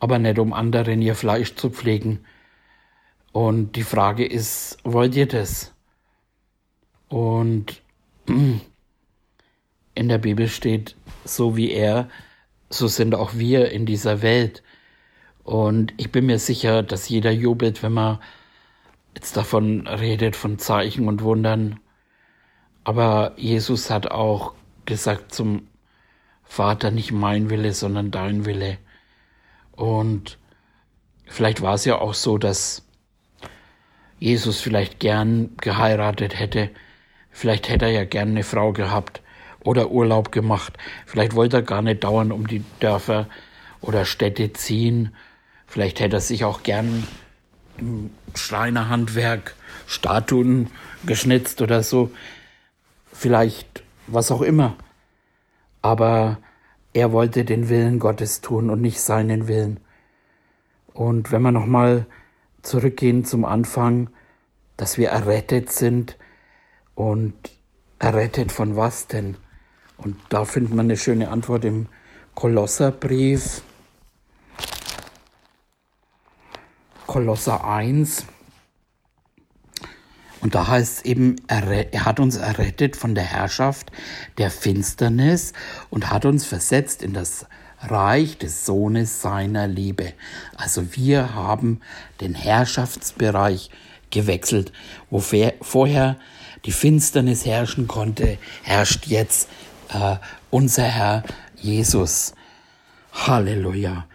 [0.00, 2.24] aber nicht um anderen ihr Fleisch zu pflegen.
[3.32, 5.75] Und die Frage ist, wollt ihr das?
[7.08, 7.82] Und
[8.26, 12.08] in der Bibel steht, so wie er,
[12.70, 14.62] so sind auch wir in dieser Welt.
[15.44, 18.18] Und ich bin mir sicher, dass jeder jubelt, wenn man
[19.14, 21.80] jetzt davon redet, von Zeichen und Wundern.
[22.84, 25.68] Aber Jesus hat auch gesagt zum
[26.44, 28.78] Vater, nicht mein Wille, sondern dein Wille.
[29.72, 30.38] Und
[31.26, 32.86] vielleicht war es ja auch so, dass
[34.18, 36.70] Jesus vielleicht gern geheiratet hätte,
[37.36, 39.20] Vielleicht hätte er ja gern eine Frau gehabt
[39.62, 40.78] oder Urlaub gemacht.
[41.04, 43.28] Vielleicht wollte er gar nicht dauernd um die Dörfer
[43.82, 45.14] oder Städte ziehen.
[45.66, 47.06] Vielleicht hätte er sich auch gern
[47.76, 49.54] im Schreinerhandwerk
[49.86, 50.70] Statuen
[51.04, 52.10] geschnitzt oder so.
[53.12, 54.74] Vielleicht was auch immer.
[55.82, 56.38] Aber
[56.94, 59.80] er wollte den Willen Gottes tun und nicht seinen Willen.
[60.94, 62.06] Und wenn wir nochmal
[62.62, 64.08] zurückgehen zum Anfang,
[64.78, 66.16] dass wir errettet sind,
[66.96, 67.34] und
[68.00, 69.36] errettet von was denn?
[69.98, 71.86] Und da findet man eine schöne Antwort im
[72.34, 73.62] Kolosserbrief.
[77.06, 78.26] Kolosser 1.
[80.40, 83.90] Und da heißt es eben, er, hat uns errettet von der Herrschaft
[84.38, 85.52] der Finsternis
[85.88, 87.46] und hat uns versetzt in das
[87.80, 90.12] Reich des Sohnes seiner Liebe.
[90.56, 91.80] Also wir haben
[92.20, 93.70] den Herrschaftsbereich
[94.10, 94.72] gewechselt,
[95.10, 96.16] wo vorher
[96.66, 99.48] die Finsternis herrschen konnte, herrscht jetzt
[99.88, 100.16] äh,
[100.50, 101.22] unser Herr
[101.54, 102.34] Jesus.
[103.12, 104.06] Halleluja.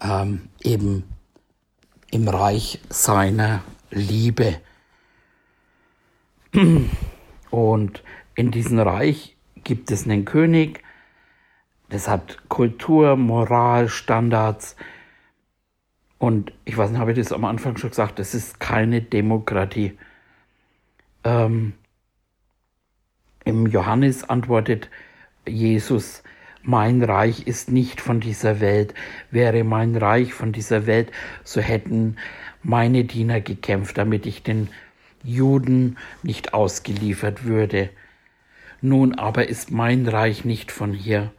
[0.00, 1.04] Ähm, eben
[2.10, 4.60] im Reich seiner Liebe.
[7.50, 8.02] Und
[8.34, 10.82] in diesem Reich gibt es einen König,
[11.90, 14.76] das hat Kultur, Moral, Standards.
[16.18, 19.98] Und ich weiß nicht, habe ich das am Anfang schon gesagt, das ist keine Demokratie.
[21.24, 21.74] Ähm,
[23.48, 24.90] im Johannes antwortet
[25.46, 26.22] Jesus,
[26.62, 28.92] mein Reich ist nicht von dieser Welt.
[29.30, 31.10] Wäre mein Reich von dieser Welt,
[31.44, 32.16] so hätten
[32.62, 34.68] meine Diener gekämpft, damit ich den
[35.24, 37.88] Juden nicht ausgeliefert würde.
[38.82, 41.32] Nun aber ist mein Reich nicht von hier.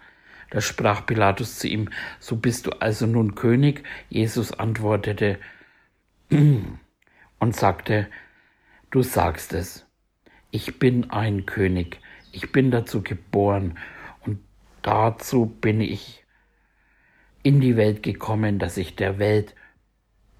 [0.50, 1.90] Da sprach Pilatus zu ihm,
[2.20, 3.84] so bist du also nun König?
[4.10, 5.38] Jesus antwortete
[6.32, 8.08] und sagte,
[8.90, 9.86] du sagst es.
[10.52, 12.00] Ich bin ein König,
[12.32, 13.78] ich bin dazu geboren
[14.26, 14.40] und
[14.82, 16.24] dazu bin ich
[17.44, 19.56] in die Welt gekommen, dass ich der Welt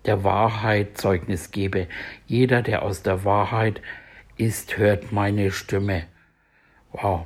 [0.06, 1.88] der Wahrheit Zeugnis gebe.
[2.26, 3.82] Jeder, der aus der Wahrheit
[4.38, 6.06] ist, hört meine Stimme.
[6.92, 7.26] Wow.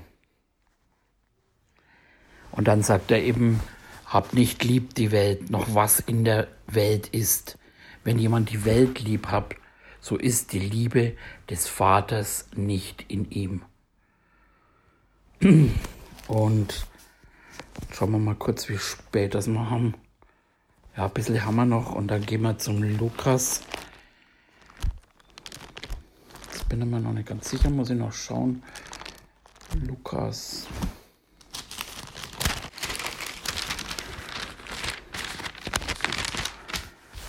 [2.52, 3.60] Und dann sagt er eben,
[4.06, 7.58] habt nicht lieb die Welt, noch was in der Welt ist.
[8.04, 9.56] Wenn jemand die Welt lieb hat,
[10.04, 11.16] so ist die Liebe
[11.50, 13.62] des Vaters nicht in ihm.
[16.28, 16.88] Und
[17.90, 19.94] schauen wir mal kurz, wie spät das wir haben.
[20.98, 23.62] Ja, ein bisschen haben wir noch und dann gehen wir zum Lukas.
[26.52, 28.62] Jetzt bin ich mir noch nicht ganz sicher, muss ich noch schauen.
[29.88, 30.68] Lukas.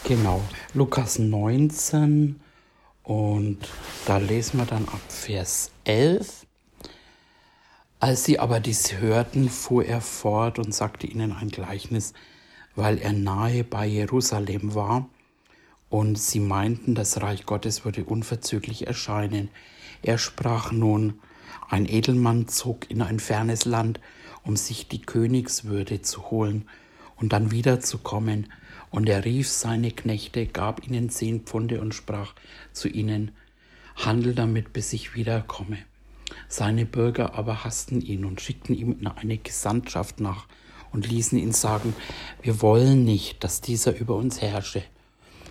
[0.03, 0.43] Genau,
[0.75, 2.41] Lukas 19
[3.05, 3.59] und
[4.07, 6.47] da lesen wir dann ab Vers 11.
[8.01, 12.13] Als sie aber dies hörten, fuhr er fort und sagte ihnen ein Gleichnis,
[12.75, 15.09] weil er nahe bei Jerusalem war,
[15.91, 19.49] und sie meinten, das Reich Gottes würde unverzüglich erscheinen.
[20.03, 21.21] Er sprach nun,
[21.71, 24.01] ein Edelmann zog in ein fernes Land,
[24.43, 26.69] um sich die Königswürde zu holen
[27.17, 28.53] und dann wiederzukommen.
[28.95, 32.33] Und er rief seine Knechte, gab ihnen zehn Pfunde und sprach
[32.73, 33.33] zu ihnen,
[33.97, 35.79] Handel damit, bis ich wiederkomme.
[36.47, 40.47] Seine Bürger aber hassten ihn und schickten ihm eine Gesandtschaft nach
[40.93, 41.93] und ließen ihn sagen,
[42.41, 44.85] wir wollen nicht, dass dieser über uns herrsche.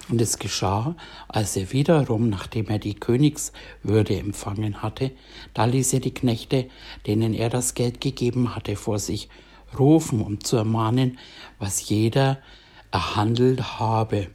[0.07, 0.95] Und es geschah,
[1.27, 5.11] als er wiederum, nachdem er die Königswürde empfangen hatte,
[5.53, 6.69] da ließ er die Knechte,
[7.07, 9.27] denen er das Geld gegeben hatte, vor sich
[9.77, 11.19] rufen, um zu ermahnen,
[11.59, 12.41] was jeder
[12.93, 14.27] erhandelt habe.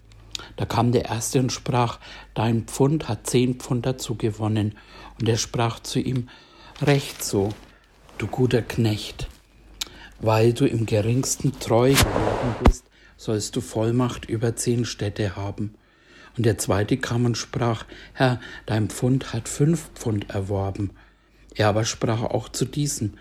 [0.57, 2.01] Da kam der Erste und sprach,
[2.35, 4.77] dein Pfund hat zehn Pfund dazu gewonnen.
[5.19, 6.29] Und er sprach zu ihm,
[6.83, 7.51] Recht so,
[8.19, 9.29] du guter Knecht,
[10.21, 12.85] weil du im geringsten treu geworden bist,
[13.17, 15.75] sollst du Vollmacht über zehn Städte haben.
[16.37, 20.91] Und der zweite kam und sprach, Herr, dein Pfund hat fünf Pfund erworben.
[21.55, 23.15] Er aber sprach auch zu diesem,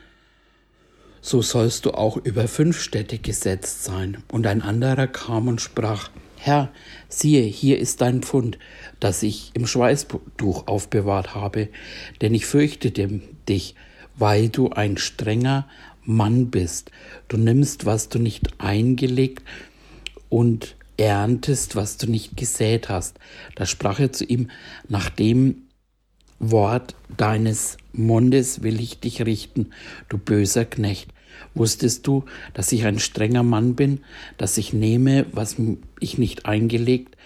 [1.27, 4.23] so sollst du auch über fünf Städte gesetzt sein.
[4.31, 6.71] Und ein anderer kam und sprach, Herr,
[7.09, 8.57] siehe, hier ist dein Pfund,
[9.01, 11.67] das ich im Schweißtuch aufbewahrt habe,
[12.21, 13.19] denn ich fürchtete
[13.49, 13.75] dich,
[14.15, 15.67] weil du ein strenger
[16.05, 16.91] Mann bist.
[17.27, 19.43] Du nimmst, was du nicht eingelegt
[20.29, 23.19] und erntest, was du nicht gesät hast.
[23.55, 24.49] Da sprach er zu ihm,
[24.87, 25.63] nach dem
[26.39, 29.71] Wort deines Mundes will ich dich richten,
[30.07, 31.11] du böser Knecht.
[31.57, 34.01] Wusstest du, dass ich ein strenger Mann bin,
[34.37, 35.55] dass ich nehme, was
[35.99, 37.17] ich nicht eingelegt,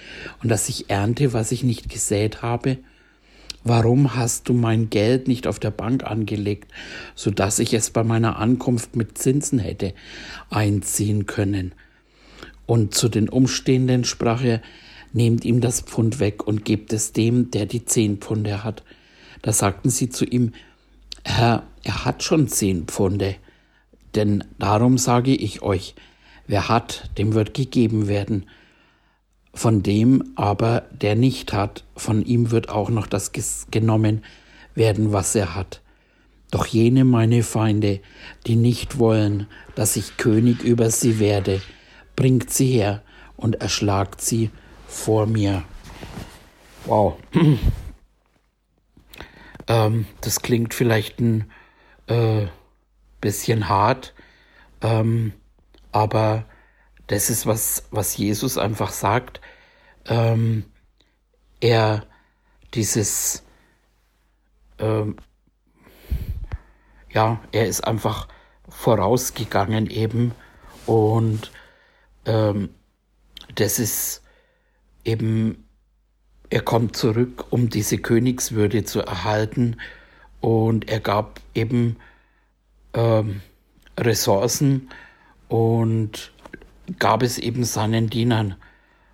[0.41, 2.77] und dass ich ernte, was ich nicht gesät habe?
[3.63, 6.71] Warum hast du mein Geld nicht auf der Bank angelegt,
[7.13, 9.93] so dass ich es bei meiner Ankunft mit Zinsen hätte
[10.49, 11.73] einziehen können?
[12.65, 14.61] Und zu den Umstehenden sprach er,
[15.13, 18.83] nehmt ihm das Pfund weg und gebt es dem, der die zehn Pfunde hat.
[19.41, 20.53] Da sagten sie zu ihm,
[21.23, 23.35] Herr, er hat schon zehn Pfunde.
[24.15, 25.95] Denn darum sage ich euch,
[26.47, 28.49] wer hat, dem wird gegeben werden.
[29.53, 33.31] Von dem aber, der nicht hat, von ihm wird auch noch das
[33.71, 34.23] genommen
[34.75, 35.81] werden, was er hat.
[36.51, 38.01] Doch jene meine Feinde,
[38.45, 41.61] die nicht wollen, dass ich König über sie werde,
[42.15, 43.01] bringt sie her
[43.37, 44.49] und erschlagt sie
[44.87, 45.63] vor mir.
[46.85, 47.17] Wow.
[49.67, 51.45] ähm, das klingt vielleicht ein
[52.07, 52.47] äh,
[53.21, 54.13] bisschen hart,
[54.81, 55.33] ähm,
[55.91, 56.45] aber
[57.07, 59.41] das ist was, was Jesus einfach sagt.
[60.05, 60.65] Ähm,
[61.59, 62.05] er
[62.73, 63.43] dieses,
[64.79, 65.17] ähm,
[67.11, 68.27] ja, er ist einfach
[68.69, 70.31] vorausgegangen eben.
[70.85, 71.51] Und
[72.25, 72.69] ähm,
[73.55, 74.23] das ist
[75.03, 75.67] eben,
[76.49, 79.77] er kommt zurück, um diese Königswürde zu erhalten.
[80.39, 81.97] Und er gab eben
[82.93, 83.41] ähm,
[83.97, 84.89] Ressourcen
[85.47, 86.31] und
[86.99, 88.55] gab es eben seinen Dienern.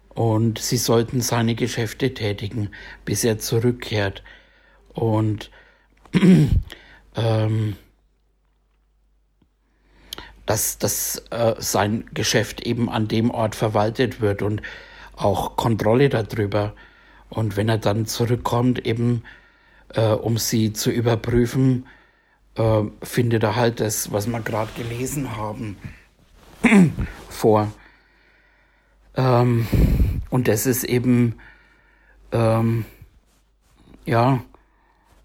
[0.10, 2.70] Und sie sollten seine Geschäfte tätigen,
[3.06, 4.24] bis er zurückkehrt.
[4.94, 5.52] Und
[7.16, 7.76] ähm,
[10.48, 14.62] dass, dass äh, sein Geschäft eben an dem Ort verwaltet wird und
[15.16, 16.74] auch Kontrolle darüber.
[17.30, 19.24] Und wenn er dann zurückkommt, eben
[19.94, 21.86] äh, um sie zu überprüfen,
[22.58, 25.78] äh, findet er halt das, was wir gerade gelesen haben,
[27.30, 27.72] vor.
[29.16, 29.68] Ähm,
[30.30, 31.36] und das ist eben,
[32.32, 32.86] ähm,
[34.06, 34.42] ja,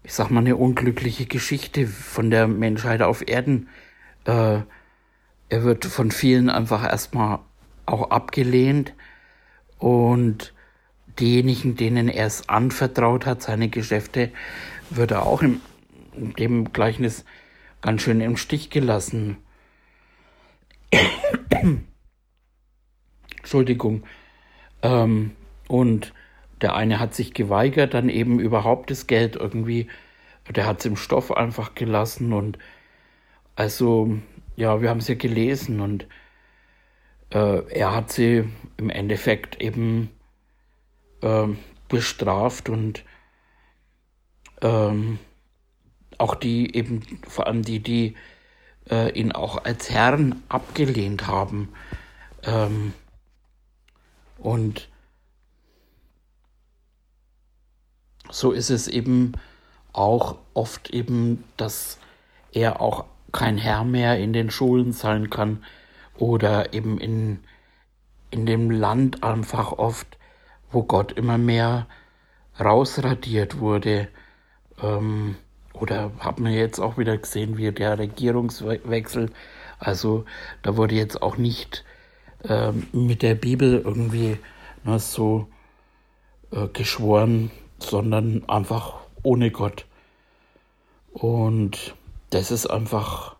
[0.03, 3.69] ich sag mal, eine unglückliche Geschichte von der Menschheit auf Erden.
[4.25, 4.59] Äh,
[5.49, 7.39] er wird von vielen einfach erstmal
[7.85, 8.93] auch abgelehnt
[9.77, 10.53] und
[11.19, 14.31] diejenigen, denen er es anvertraut hat, seine Geschäfte,
[14.89, 15.61] wird er auch im,
[16.15, 17.25] dem Gleichnis
[17.81, 19.37] ganz schön im Stich gelassen.
[23.37, 24.03] Entschuldigung.
[24.81, 25.31] Ähm,
[25.67, 26.13] und
[26.61, 29.87] der eine hat sich geweigert, dann eben überhaupt das Geld irgendwie,
[30.49, 32.57] der hat es im Stoff einfach gelassen und
[33.55, 34.17] also,
[34.55, 36.07] ja, wir haben es ja gelesen und
[37.31, 38.45] äh, er hat sie
[38.77, 40.09] im Endeffekt eben
[41.21, 41.47] äh,
[41.87, 43.03] bestraft und
[44.61, 45.19] ähm,
[46.23, 48.15] auch die eben, vor allem die, die
[48.89, 51.67] äh, ihn auch als Herrn abgelehnt haben.
[52.43, 52.93] Ähm,
[54.37, 54.87] und
[58.29, 59.33] so ist es eben
[59.91, 61.99] auch oft eben, dass
[62.53, 63.03] er auch
[63.33, 65.61] kein Herr mehr in den Schulen sein kann
[66.17, 67.39] oder eben in,
[68.31, 70.17] in dem Land einfach oft,
[70.71, 71.85] wo Gott immer mehr
[72.59, 74.07] rausradiert wurde.
[74.81, 75.35] Ähm,
[75.83, 79.29] oder haben wir jetzt auch wieder gesehen, wie der Regierungswechsel,
[79.79, 80.23] also
[80.61, 81.83] da wurde jetzt auch nicht
[82.45, 84.37] ähm, mit der Bibel irgendwie
[84.85, 85.49] na, so
[86.51, 89.85] äh, geschworen, sondern einfach ohne Gott.
[91.11, 91.95] Und
[92.29, 93.35] das ist einfach,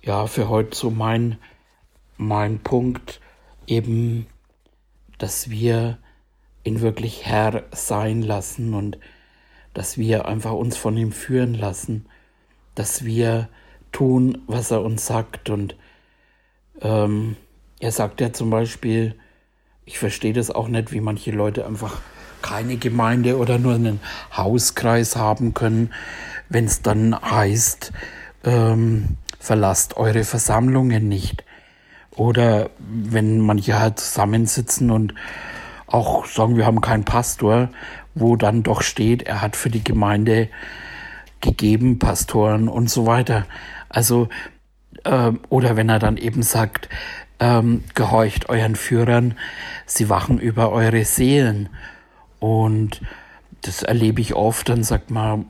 [0.00, 1.36] ja, für heute so mein,
[2.16, 3.20] mein Punkt,
[3.66, 4.26] eben,
[5.18, 5.98] dass wir
[6.62, 8.98] ihn wirklich Herr sein lassen und
[9.74, 12.06] dass wir einfach uns von ihm führen lassen,
[12.74, 13.48] dass wir
[13.92, 15.50] tun, was er uns sagt.
[15.50, 15.76] Und
[16.80, 17.36] ähm,
[17.80, 19.16] er sagt ja zum Beispiel,
[19.84, 22.00] ich verstehe das auch nicht, wie manche Leute einfach
[22.40, 24.00] keine Gemeinde oder nur einen
[24.36, 25.92] Hauskreis haben können,
[26.48, 27.92] wenn es dann heißt,
[28.44, 31.44] ähm, verlasst eure Versammlungen nicht.
[32.10, 35.14] Oder wenn manche halt zusammensitzen und
[35.86, 37.68] auch sagen, wir haben keinen Pastor,
[38.14, 40.48] wo dann doch steht, er hat für die Gemeinde
[41.40, 43.46] gegeben, Pastoren und so weiter.
[43.88, 44.28] Also,
[45.04, 46.88] äh, oder wenn er dann eben sagt,
[47.40, 49.34] ähm, gehorcht euren Führern,
[49.86, 51.68] sie wachen über eure Seelen.
[52.38, 53.00] Und
[53.62, 55.46] das erlebe ich oft, dann sagt man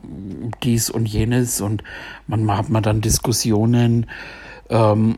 [0.63, 1.83] dies und jenes und
[2.27, 4.07] manchmal hat man dann Diskussionen.
[4.69, 5.17] Ähm,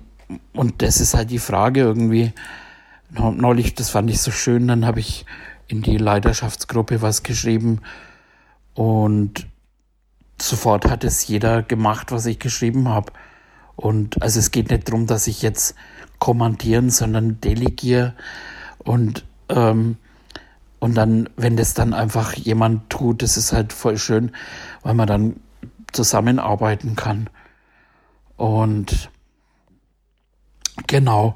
[0.53, 2.33] und das ist halt die Frage irgendwie.
[3.09, 5.25] Neulich, das fand ich so schön, dann habe ich
[5.67, 7.81] in die Leiterschaftsgruppe was geschrieben
[8.73, 9.47] und
[10.41, 13.13] sofort hat es jeder gemacht, was ich geschrieben habe.
[13.75, 15.75] Und also es geht nicht darum, dass ich jetzt
[16.19, 18.13] kommandieren, sondern delegiere
[18.79, 19.97] und ähm,
[20.79, 24.31] und dann, wenn das dann einfach jemand tut, das ist halt voll schön,
[24.83, 25.35] weil man dann
[25.91, 27.29] zusammenarbeiten kann.
[28.35, 29.09] Und
[30.85, 31.35] genau,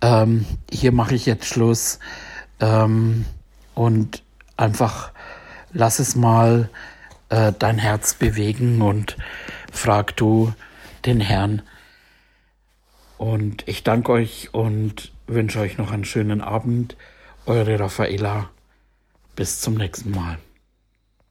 [0.00, 1.98] ähm, hier mache ich jetzt Schluss
[2.60, 3.24] ähm,
[3.74, 4.22] und
[4.56, 5.12] einfach
[5.72, 6.68] lass es mal
[7.28, 9.16] äh, dein Herz bewegen und
[9.72, 10.52] frag du
[11.04, 11.62] den Herrn.
[13.16, 16.96] Und ich danke euch und wünsche euch noch einen schönen Abend.
[17.46, 18.50] Eure Raffaela.
[19.34, 20.38] Bis zum nächsten Mal.